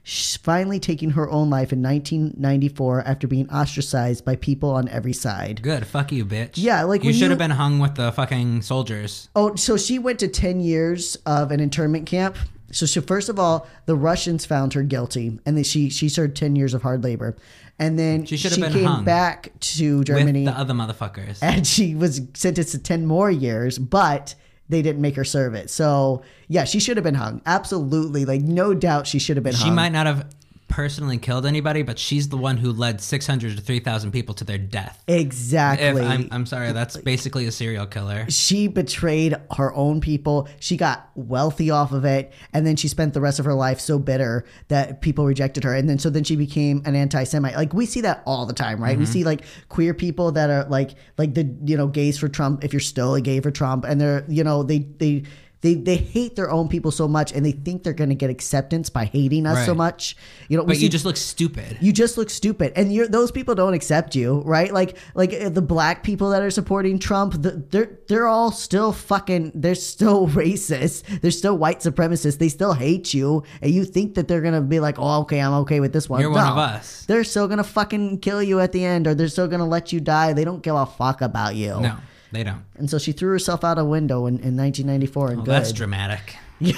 [0.06, 5.62] finally taking her own life in 1994 after being ostracized by people on every side.
[5.62, 5.88] Good.
[5.88, 6.52] Fuck you, bitch.
[6.56, 9.30] Yeah, like you should have been hung with the fucking soldiers.
[9.36, 12.36] Oh, so she went to 10 years of an internment camp.
[12.72, 16.36] So she, first of all, the Russians found her guilty, and then she she served
[16.36, 17.38] 10 years of hard labor.
[17.80, 20.74] And then She she, should have been came hung back to Germany with the other
[20.74, 21.40] motherfuckers.
[21.42, 24.36] and she was sentenced to 10 more years, but
[24.70, 25.70] they didn't make her serve it.
[25.70, 27.42] So, yeah, she should have been hung.
[27.46, 28.26] Absolutely.
[28.26, 29.62] Like, no doubt she should have been hung.
[29.62, 29.76] She hung.
[29.76, 30.26] might not have
[30.74, 34.58] personally killed anybody, but she's the one who led 600 to 3,000 people to their
[34.58, 35.04] death.
[35.08, 36.02] Exactly.
[36.02, 38.26] If I'm, I'm sorry, that's basically a serial killer.
[38.28, 40.50] she betrayed her own people.
[40.60, 43.80] She got wealthy off of it, and then she spent the rest of her life
[43.80, 45.76] so bitter that people rejected her.
[45.76, 47.56] And then so then she became an anti-Semite.
[47.56, 48.98] Like we see that all the time, right?
[48.98, 49.14] We mm-hmm.
[49.14, 52.64] see like queer people that are like like the you know gays for Trump.
[52.64, 55.24] If you're still a gay for Trump, and they're you know they they.
[55.64, 58.30] They, they hate their own people so much and they think they're going to get
[58.30, 60.16] acceptance by hating us so much.
[60.50, 61.78] You know, But you just look stupid.
[61.82, 62.74] you just look stupid.
[62.76, 64.72] And you're those people don't accept you right?
[64.74, 68.92] Like like uh, the black people that are supporting trump the, they're they're all still
[68.92, 71.22] fucking they're still racist.
[71.22, 72.38] They're still white supremacists.
[72.40, 73.44] They still hate you.
[73.62, 76.20] And you think that they're gonna be like oh okay i'm okay with this one.
[76.20, 77.06] You're one of us.
[77.06, 80.02] they're still gonna fucking kill you at the end or they're still gonna let you
[80.02, 80.34] die.
[80.34, 81.80] They don't give a fuck about you.
[81.80, 81.96] No,
[82.34, 82.64] they don't.
[82.76, 85.72] and so she threw herself out a window in, in 1994 and oh, good that's
[85.72, 86.36] dramatic.
[86.60, 86.74] Yeah.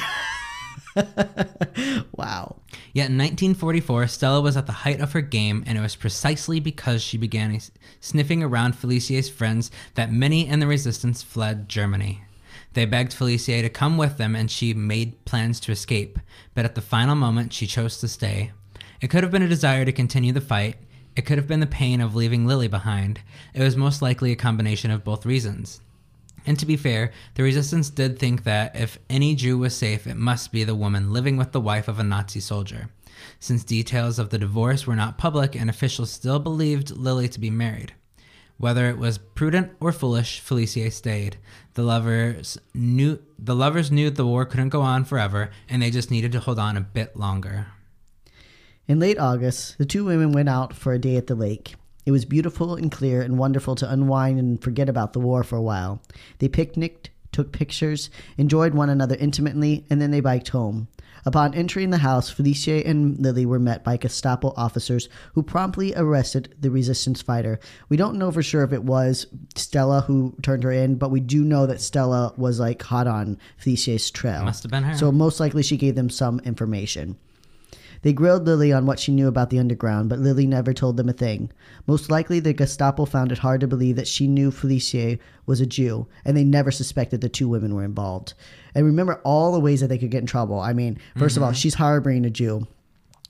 [2.16, 2.56] wow
[2.96, 6.62] Yet in 1944, Stella was at the height of her game, and it was precisely
[6.62, 7.60] because she began
[8.00, 12.24] sniffing around Felicier's friends that many in the resistance fled Germany.
[12.72, 16.20] They begged Felicie to come with them, and she made plans to escape,
[16.54, 18.54] but at the final moment, she chose to stay.
[19.02, 20.78] It could have been a desire to continue the fight.
[21.16, 23.22] It could have been the pain of leaving Lily behind.
[23.54, 25.80] It was most likely a combination of both reasons.
[26.46, 30.18] And to be fair, the resistance did think that if any Jew was safe, it
[30.18, 32.90] must be the woman living with the wife of a Nazi soldier.
[33.40, 37.50] Since details of the divorce were not public and officials still believed Lily to be
[37.50, 37.94] married.
[38.58, 41.38] Whether it was prudent or foolish, Felicie stayed.
[41.74, 46.12] The lovers knew the lovers knew the war couldn't go on forever, and they just
[46.12, 47.68] needed to hold on a bit longer.
[48.88, 51.76] In late August, the two women went out for a day at the lake.
[52.06, 55.56] It was beautiful and clear and wonderful to unwind and forget about the war for
[55.56, 56.04] a while.
[56.38, 60.88] They picnicked, took pictures, enjoyed one another intimately, and then they biked home.
[61.26, 66.54] Upon entering the house, Felicia and Lily were met by Gestapo officers who promptly arrested
[66.60, 67.60] the resistance fighter.
[67.90, 69.26] We don't know for sure if it was
[69.56, 73.40] Stella who turned her in, but we do know that Stella was like hot on
[73.58, 74.44] Felicia's trail.
[74.44, 74.96] Must have been her.
[74.96, 77.18] So most likely she gave them some information.
[78.06, 81.10] They grilled Lily on what she knew about the underground, but Lily never told them
[81.10, 81.52] a thing.
[81.88, 85.66] Most likely, the Gestapo found it hard to believe that she knew Felicie was a
[85.66, 88.36] Jew, and they never suspected the two women were involved.
[88.76, 90.60] And remember all the ways that they could get in trouble.
[90.60, 91.56] I mean, 1st of all, mm-hmm.
[91.56, 92.68] she's harboring a Jew.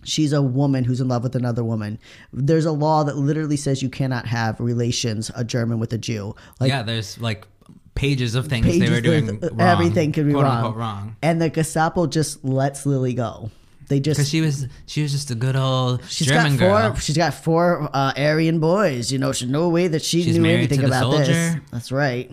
[0.03, 1.97] She's a woman who's in love with another woman.
[2.33, 6.35] There's a law that literally says you cannot have relations, a German with a Jew.
[6.59, 7.47] Like, yeah, there's like
[7.95, 9.61] pages of things pages they were doing with- wrong.
[9.61, 10.57] everything could be quote wrong.
[10.57, 11.15] Unquote, wrong.
[11.21, 13.51] And the Gestapo just lets Lily go.
[13.87, 16.81] They just Because she was she was just a good old She's German got four.
[16.89, 16.95] girl.
[16.95, 19.11] She's got four uh, Aryan boys.
[19.11, 21.57] You know, there's no way that she She's knew anything about this.
[21.71, 22.31] That's right.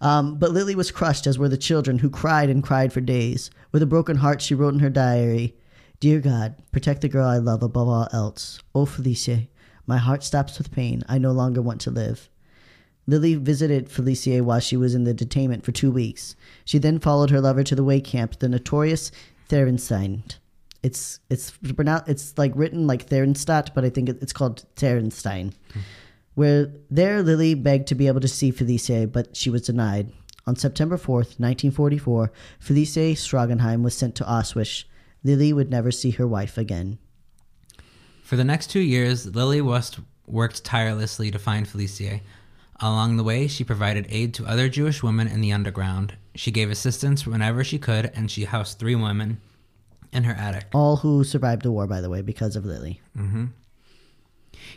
[0.00, 3.50] Um, but Lily was crushed, as were the children, who cried and cried for days.
[3.72, 5.56] With a broken heart, she wrote in her diary,
[6.00, 8.60] "Dear God, protect the girl I love above all else.
[8.74, 9.48] Oh, Felicia,
[9.86, 11.02] my heart stops with pain.
[11.08, 12.28] I no longer want to live."
[13.08, 16.36] Lily visited Felicia while she was in the detainment for two weeks.
[16.64, 19.10] She then followed her lover to the way camp, the notorious
[19.48, 20.22] Therenstein.
[20.82, 25.52] It's it's pronounced it's like written like Therenstadt, but I think it's called Therenstein.
[26.34, 30.12] Where there, Lily begged to be able to see Felice, but she was denied.
[30.46, 34.84] On September 4th, 1944, Felice Stragenheim was sent to Auschwitz.
[35.24, 36.98] Lily would never see her wife again.
[38.22, 42.22] For the next two years, Lily Wust worked tirelessly to find Felicie.
[42.80, 46.14] Along the way, she provided aid to other Jewish women in the underground.
[46.36, 49.40] She gave assistance whenever she could, and she housed three women
[50.12, 50.66] in her attic.
[50.72, 53.00] All who survived the war, by the way, because of Lily.
[53.16, 53.46] Mm-hmm.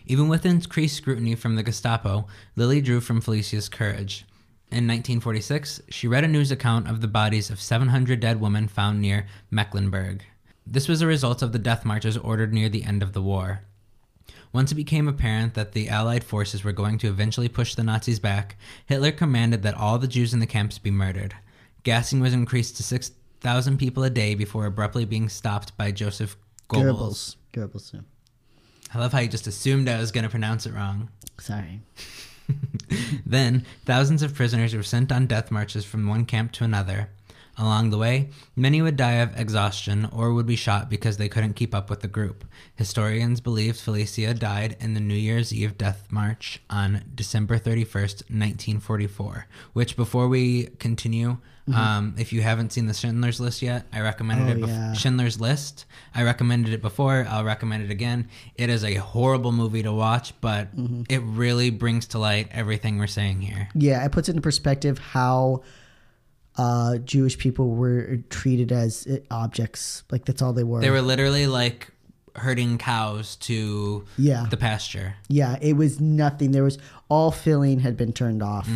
[0.05, 4.25] Even with increased scrutiny from the Gestapo, Lily drew from Felicia's courage.
[4.71, 9.01] In 1946, she read a news account of the bodies of 700 dead women found
[9.01, 10.23] near Mecklenburg.
[10.65, 13.63] This was a result of the death marches ordered near the end of the war.
[14.53, 18.19] Once it became apparent that the Allied forces were going to eventually push the Nazis
[18.19, 21.35] back, Hitler commanded that all the Jews in the camps be murdered.
[21.83, 22.83] Gassing was increased to
[23.41, 26.37] 6,000 people a day before abruptly being stopped by Joseph
[26.69, 27.37] Goebbels.
[27.53, 27.71] Goebbels.
[27.71, 27.93] Goebbels.
[27.93, 27.99] yeah.
[28.93, 31.09] I love how you just assumed I was going to pronounce it wrong.
[31.39, 31.81] Sorry.
[33.25, 37.09] Then, thousands of prisoners were sent on death marches from one camp to another.
[37.57, 41.53] Along the way, many would die of exhaustion or would be shot because they couldn't
[41.53, 42.45] keep up with the group.
[42.75, 49.47] Historians believe Felicia died in the New Year's Eve death march on December 31st, 1944.
[49.73, 51.37] Which, before we continue,
[51.73, 54.61] um, if you haven't seen the Schindler's List yet, I recommended Oh, it.
[54.63, 54.93] Bef- yeah.
[54.93, 55.85] Schindler's List.
[56.15, 57.25] I recommended it before.
[57.29, 58.27] I'll recommend it again.
[58.55, 61.03] It is a horrible movie to watch, but Mm-hmm.
[61.09, 63.69] it really brings to light everything we're saying here.
[63.75, 65.63] Yeah, it puts into perspective how
[66.57, 70.03] uh, Jewish people were treated as objects.
[70.11, 70.81] Like that's all they were.
[70.81, 71.91] They were literally like
[72.35, 74.45] herding cows to Yeah.
[74.49, 75.15] the pasture.
[75.27, 76.51] Yeah, it was nothing.
[76.51, 76.77] There was
[77.09, 78.69] all filling had been turned off.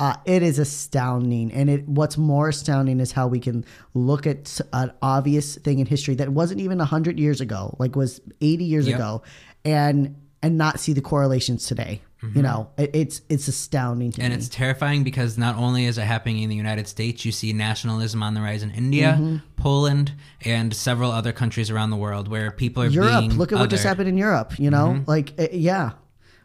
[0.00, 3.64] Uh, it is astounding, and it what's more astounding is how we can
[3.94, 8.20] look at an obvious thing in history that wasn't even hundred years ago, like was
[8.40, 8.94] eighty years Yep.
[8.96, 9.22] ago,
[9.64, 12.00] and and not see the correlations today.
[12.34, 14.36] You know, it, it's it's astounding to And me.
[14.36, 18.24] it's terrifying because not only is it happening in the United States, you see nationalism
[18.24, 19.36] on the rise in India, Mm-hmm.
[19.56, 20.12] Poland,
[20.44, 23.20] and several other countries around the world where people are Europe.
[23.20, 24.58] being Look at what just happened in Europe.
[24.58, 25.92] You know, like uh, yeah.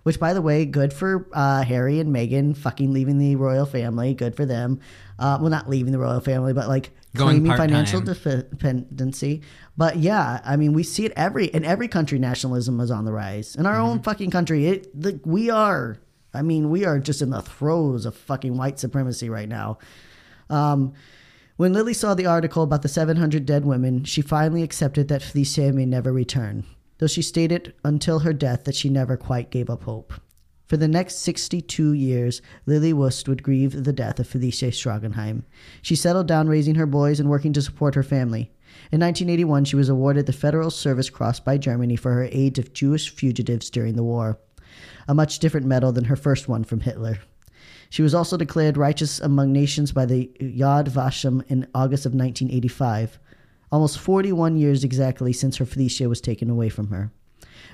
[0.04, 4.14] Which, by the way, good for uh, Harry and Meghan fucking leaving the royal family.
[4.14, 4.82] Good for them.
[5.18, 9.42] Uh, well, not leaving the royal family, but like Going claiming financial dependency.
[9.76, 12.20] But yeah, I mean, we see it every in every country.
[12.20, 13.56] Nationalism is on the rise.
[13.56, 15.98] In our own fucking country, it like we are.
[16.34, 19.78] I mean, we are just in the throes of fucking white supremacy right now.
[20.50, 20.94] Um,
[21.58, 25.72] when Lily saw the article about the 700 dead women, she finally accepted that Felicia
[25.72, 26.66] may never return,
[26.98, 30.14] though she stated until her death that she never quite gave up hope.
[30.66, 35.44] For the next 62 years, Lily Wust would grieve the death of Felicia Stragenheim.
[35.84, 38.52] She settled down raising her boys and working to support her family.
[38.92, 42.64] In 1981, she was awarded the Federal Service Cross by Germany for her aid to
[42.64, 44.40] Jewish fugitives during the war,
[45.08, 47.20] a much different medal than her first one from Hitler.
[47.90, 53.20] She was also declared righteous among nations by the Yad Vashem in August of 1985,
[53.72, 57.12] almost 41 years exactly since her Felicia was taken away from her.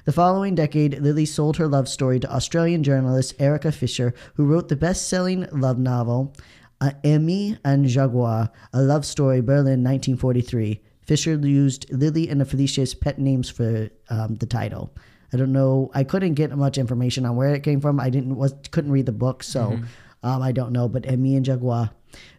[0.05, 4.69] The following decade, Lily sold her love story to Australian journalist Erica Fischer, who wrote
[4.69, 6.33] the best selling love novel,
[6.81, 10.81] uh, Aimée and Jaguar, A Love Story, Berlin, 1943.
[11.09, 14.93] Fischer used Lily and Felicia's pet names for um, the title.
[15.33, 15.89] I don't know.
[15.95, 17.99] I couldn't get much information on where it came from.
[17.99, 19.79] I didn't was couldn't read the book, so
[20.21, 20.87] um, I don't know.
[20.87, 21.89] But Aimée and Jaguar.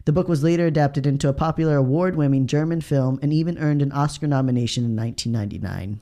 [0.05, 3.91] The book was later adapted into a popular award-winning German film and even earned an
[3.91, 5.99] Oscar nomination in 1999.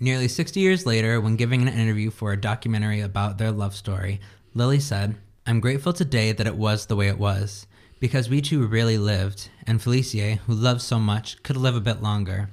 [0.00, 4.18] Nearly 60 years later, when giving an interview for a documentary about their love story,
[4.54, 5.16] Lily said,
[5.46, 7.66] I'm grateful today that it was the way it was,
[7.98, 12.02] because we two really lived, and Felicia, who loves so much, could live a bit
[12.02, 12.50] longer.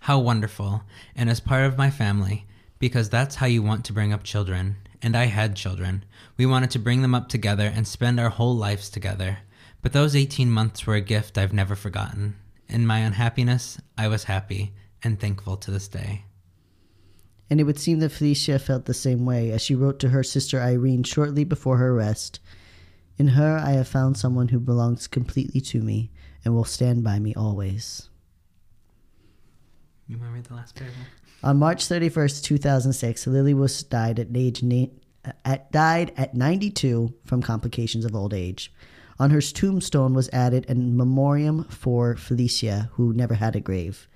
[0.00, 0.82] How wonderful,
[1.16, 2.46] and as part of my family,
[2.78, 4.76] because that's how you want to bring up children.
[5.00, 6.04] And I had children.
[6.36, 9.38] We wanted to bring them up together and spend our whole lives together.
[9.82, 12.36] But those 18 months were a gift I've never forgotten.
[12.68, 14.72] In my unhappiness, I was happy
[15.02, 16.24] and thankful to this day.
[17.50, 20.22] And it would seem that Felicia felt the same way as she wrote to her
[20.22, 22.40] sister Irene shortly before her arrest.
[23.16, 26.10] In her, I have found someone who belongs completely to me
[26.44, 28.08] and will stand by me always.
[30.06, 31.06] You want to read the last paragraph?
[31.42, 34.86] On March 31st, 2006, Lily was died at age na-
[35.44, 38.72] at, died at 92 from complications of old age.
[39.18, 44.08] On her tombstone was added a memoriam for Felicia, who never had a grave.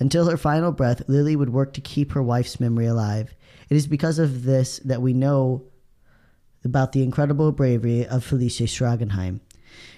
[0.00, 3.34] Until her final breath, Lily would work to keep her wife's memory alive.
[3.68, 5.69] It is because of this that we know
[6.64, 9.40] about the incredible bravery of Felice Stragenheim.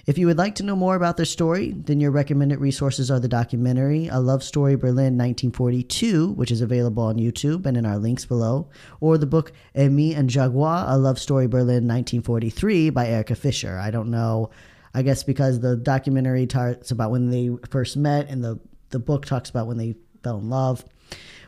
[0.05, 3.21] If you would like to know more about their story, then your recommended resources are
[3.21, 7.99] the documentary A Love Story Berlin 1942, which is available on YouTube and in our
[7.99, 8.69] links below,
[9.01, 13.79] or the book Aimée and Jaguar, A Love Story Berlin 1943 by Erica Fischer.
[13.79, 14.51] I don't know,
[14.93, 18.59] I guess because the documentary talks about when they first met and the,
[18.91, 19.95] the book talks about when they
[20.25, 20.85] fell in love.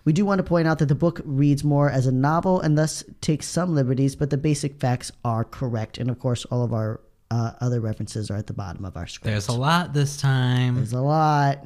[0.04, 2.76] We do want to point out that the book reads more as a novel and
[2.76, 5.96] thus takes some liberties, but the basic facts are correct.
[5.98, 7.00] And of course, all of our
[7.30, 9.26] uh, other references are at the bottom of our script.
[9.26, 10.76] There's a lot this time.
[10.76, 11.64] There's a lot.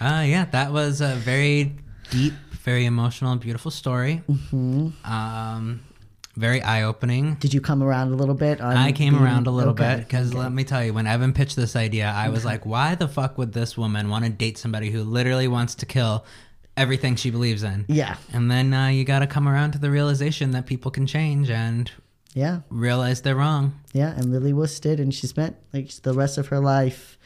[0.00, 1.74] Uh, yeah, that was a very
[2.10, 4.22] deep, very emotional, beautiful story.
[4.30, 5.10] Mm-hmm.
[5.10, 5.80] Um,
[6.36, 7.34] very eye opening.
[7.34, 8.60] Did you come around a little bit?
[8.60, 11.08] On I came being- around a little okay, bit because let me tell you, when
[11.08, 14.30] Evan pitched this idea, I was like, why the fuck would this woman want to
[14.30, 16.24] date somebody who literally wants to kill
[16.78, 17.84] everything she believes in?
[17.88, 21.06] Yeah, And then uh, you got to come around to the realization that people can
[21.06, 21.90] change and
[22.34, 23.80] yeah, realize they're wrong.
[23.92, 24.14] yeah.
[24.16, 27.18] And Lily was did, and she spent like the rest of her life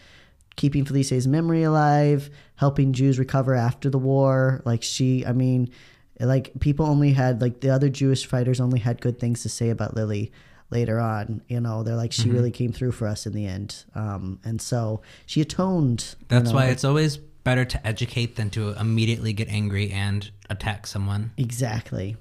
[0.56, 4.62] keeping Felicia's memory alive, helping Jews recover after the war.
[4.64, 5.70] Like she, I mean,
[6.20, 9.70] like people only had like the other Jewish fighters only had good things to say
[9.70, 10.30] about Lily
[10.70, 11.42] later on.
[11.48, 12.32] You know, they're like she Mm-hmm.
[12.36, 13.84] really came through for us in the end.
[13.94, 16.14] Um, and so she atoned.
[16.20, 20.30] you That's know, why it's always better to educate than to immediately get angry and
[20.48, 21.32] attack someone.
[21.36, 22.16] Exactly.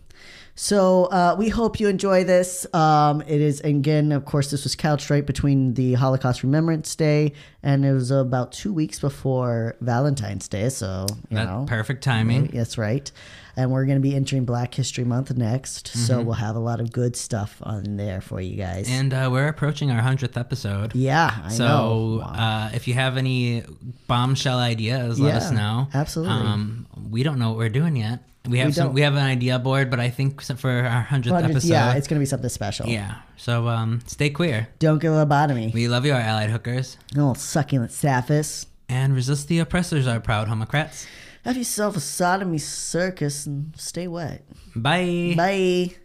[0.55, 2.72] So uh, we hope you enjoy this.
[2.74, 7.34] Um, it is again, of course, this was couched right between the Holocaust Remembrance Day,
[7.63, 10.69] and it was about two weeks before Valentine's Day.
[10.69, 12.47] So you That know, perfect timing.
[12.47, 13.09] That's right.
[13.58, 15.99] And we're going to be entering Black History Month next, Mm-hmm.
[15.99, 18.88] so we'll have a lot of good stuff on there for you guys.
[18.89, 20.95] And uh, we're approaching our hundredth episode.
[20.95, 22.18] yeah, I so know.
[22.22, 22.34] Wow.
[22.34, 23.64] uh, if you have any
[24.08, 25.88] bombshell ideas, let us know.
[25.93, 26.34] absolutely.
[26.36, 28.20] Um, we don't know what we're doing yet.
[28.49, 28.93] We have We some.
[28.93, 32.18] We have an idea board, but I think for our hundredth episode, yeah, it's going
[32.20, 32.88] to be something special.
[32.88, 33.18] yeah.
[33.38, 34.68] So um, stay queer.
[34.80, 35.72] Don't get a lobotomy.
[35.74, 38.66] We love you, our allied hookers, Oh, succulent Sapphists.
[38.89, 41.06] and resist the oppressors, our proud homocrats.
[41.44, 44.44] Have yourself a sodomy circus and stay wet.
[44.76, 45.34] Bye.
[45.36, 45.96] Bye.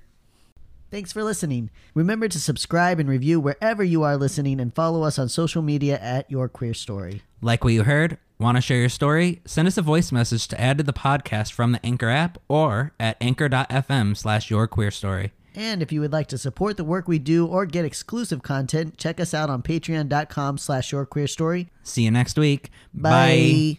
[0.91, 1.71] Thanks for listening.
[1.95, 5.99] Remember to subscribe and review wherever you are listening and follow us on social media
[5.99, 7.23] at Your Queer Story.
[7.43, 8.19] Like what you heard?
[8.39, 9.41] Want to share your story?
[9.45, 12.93] Send us a voice message to add to the podcast from the Anchor app or
[13.01, 15.33] at anchor.fm slash your queer story.
[15.55, 18.99] And if you would like to support the work we do or get exclusive content,
[18.99, 21.71] check us out on patreon.com slash your queer story.
[21.83, 22.71] See you next week.
[22.93, 23.79] Bye.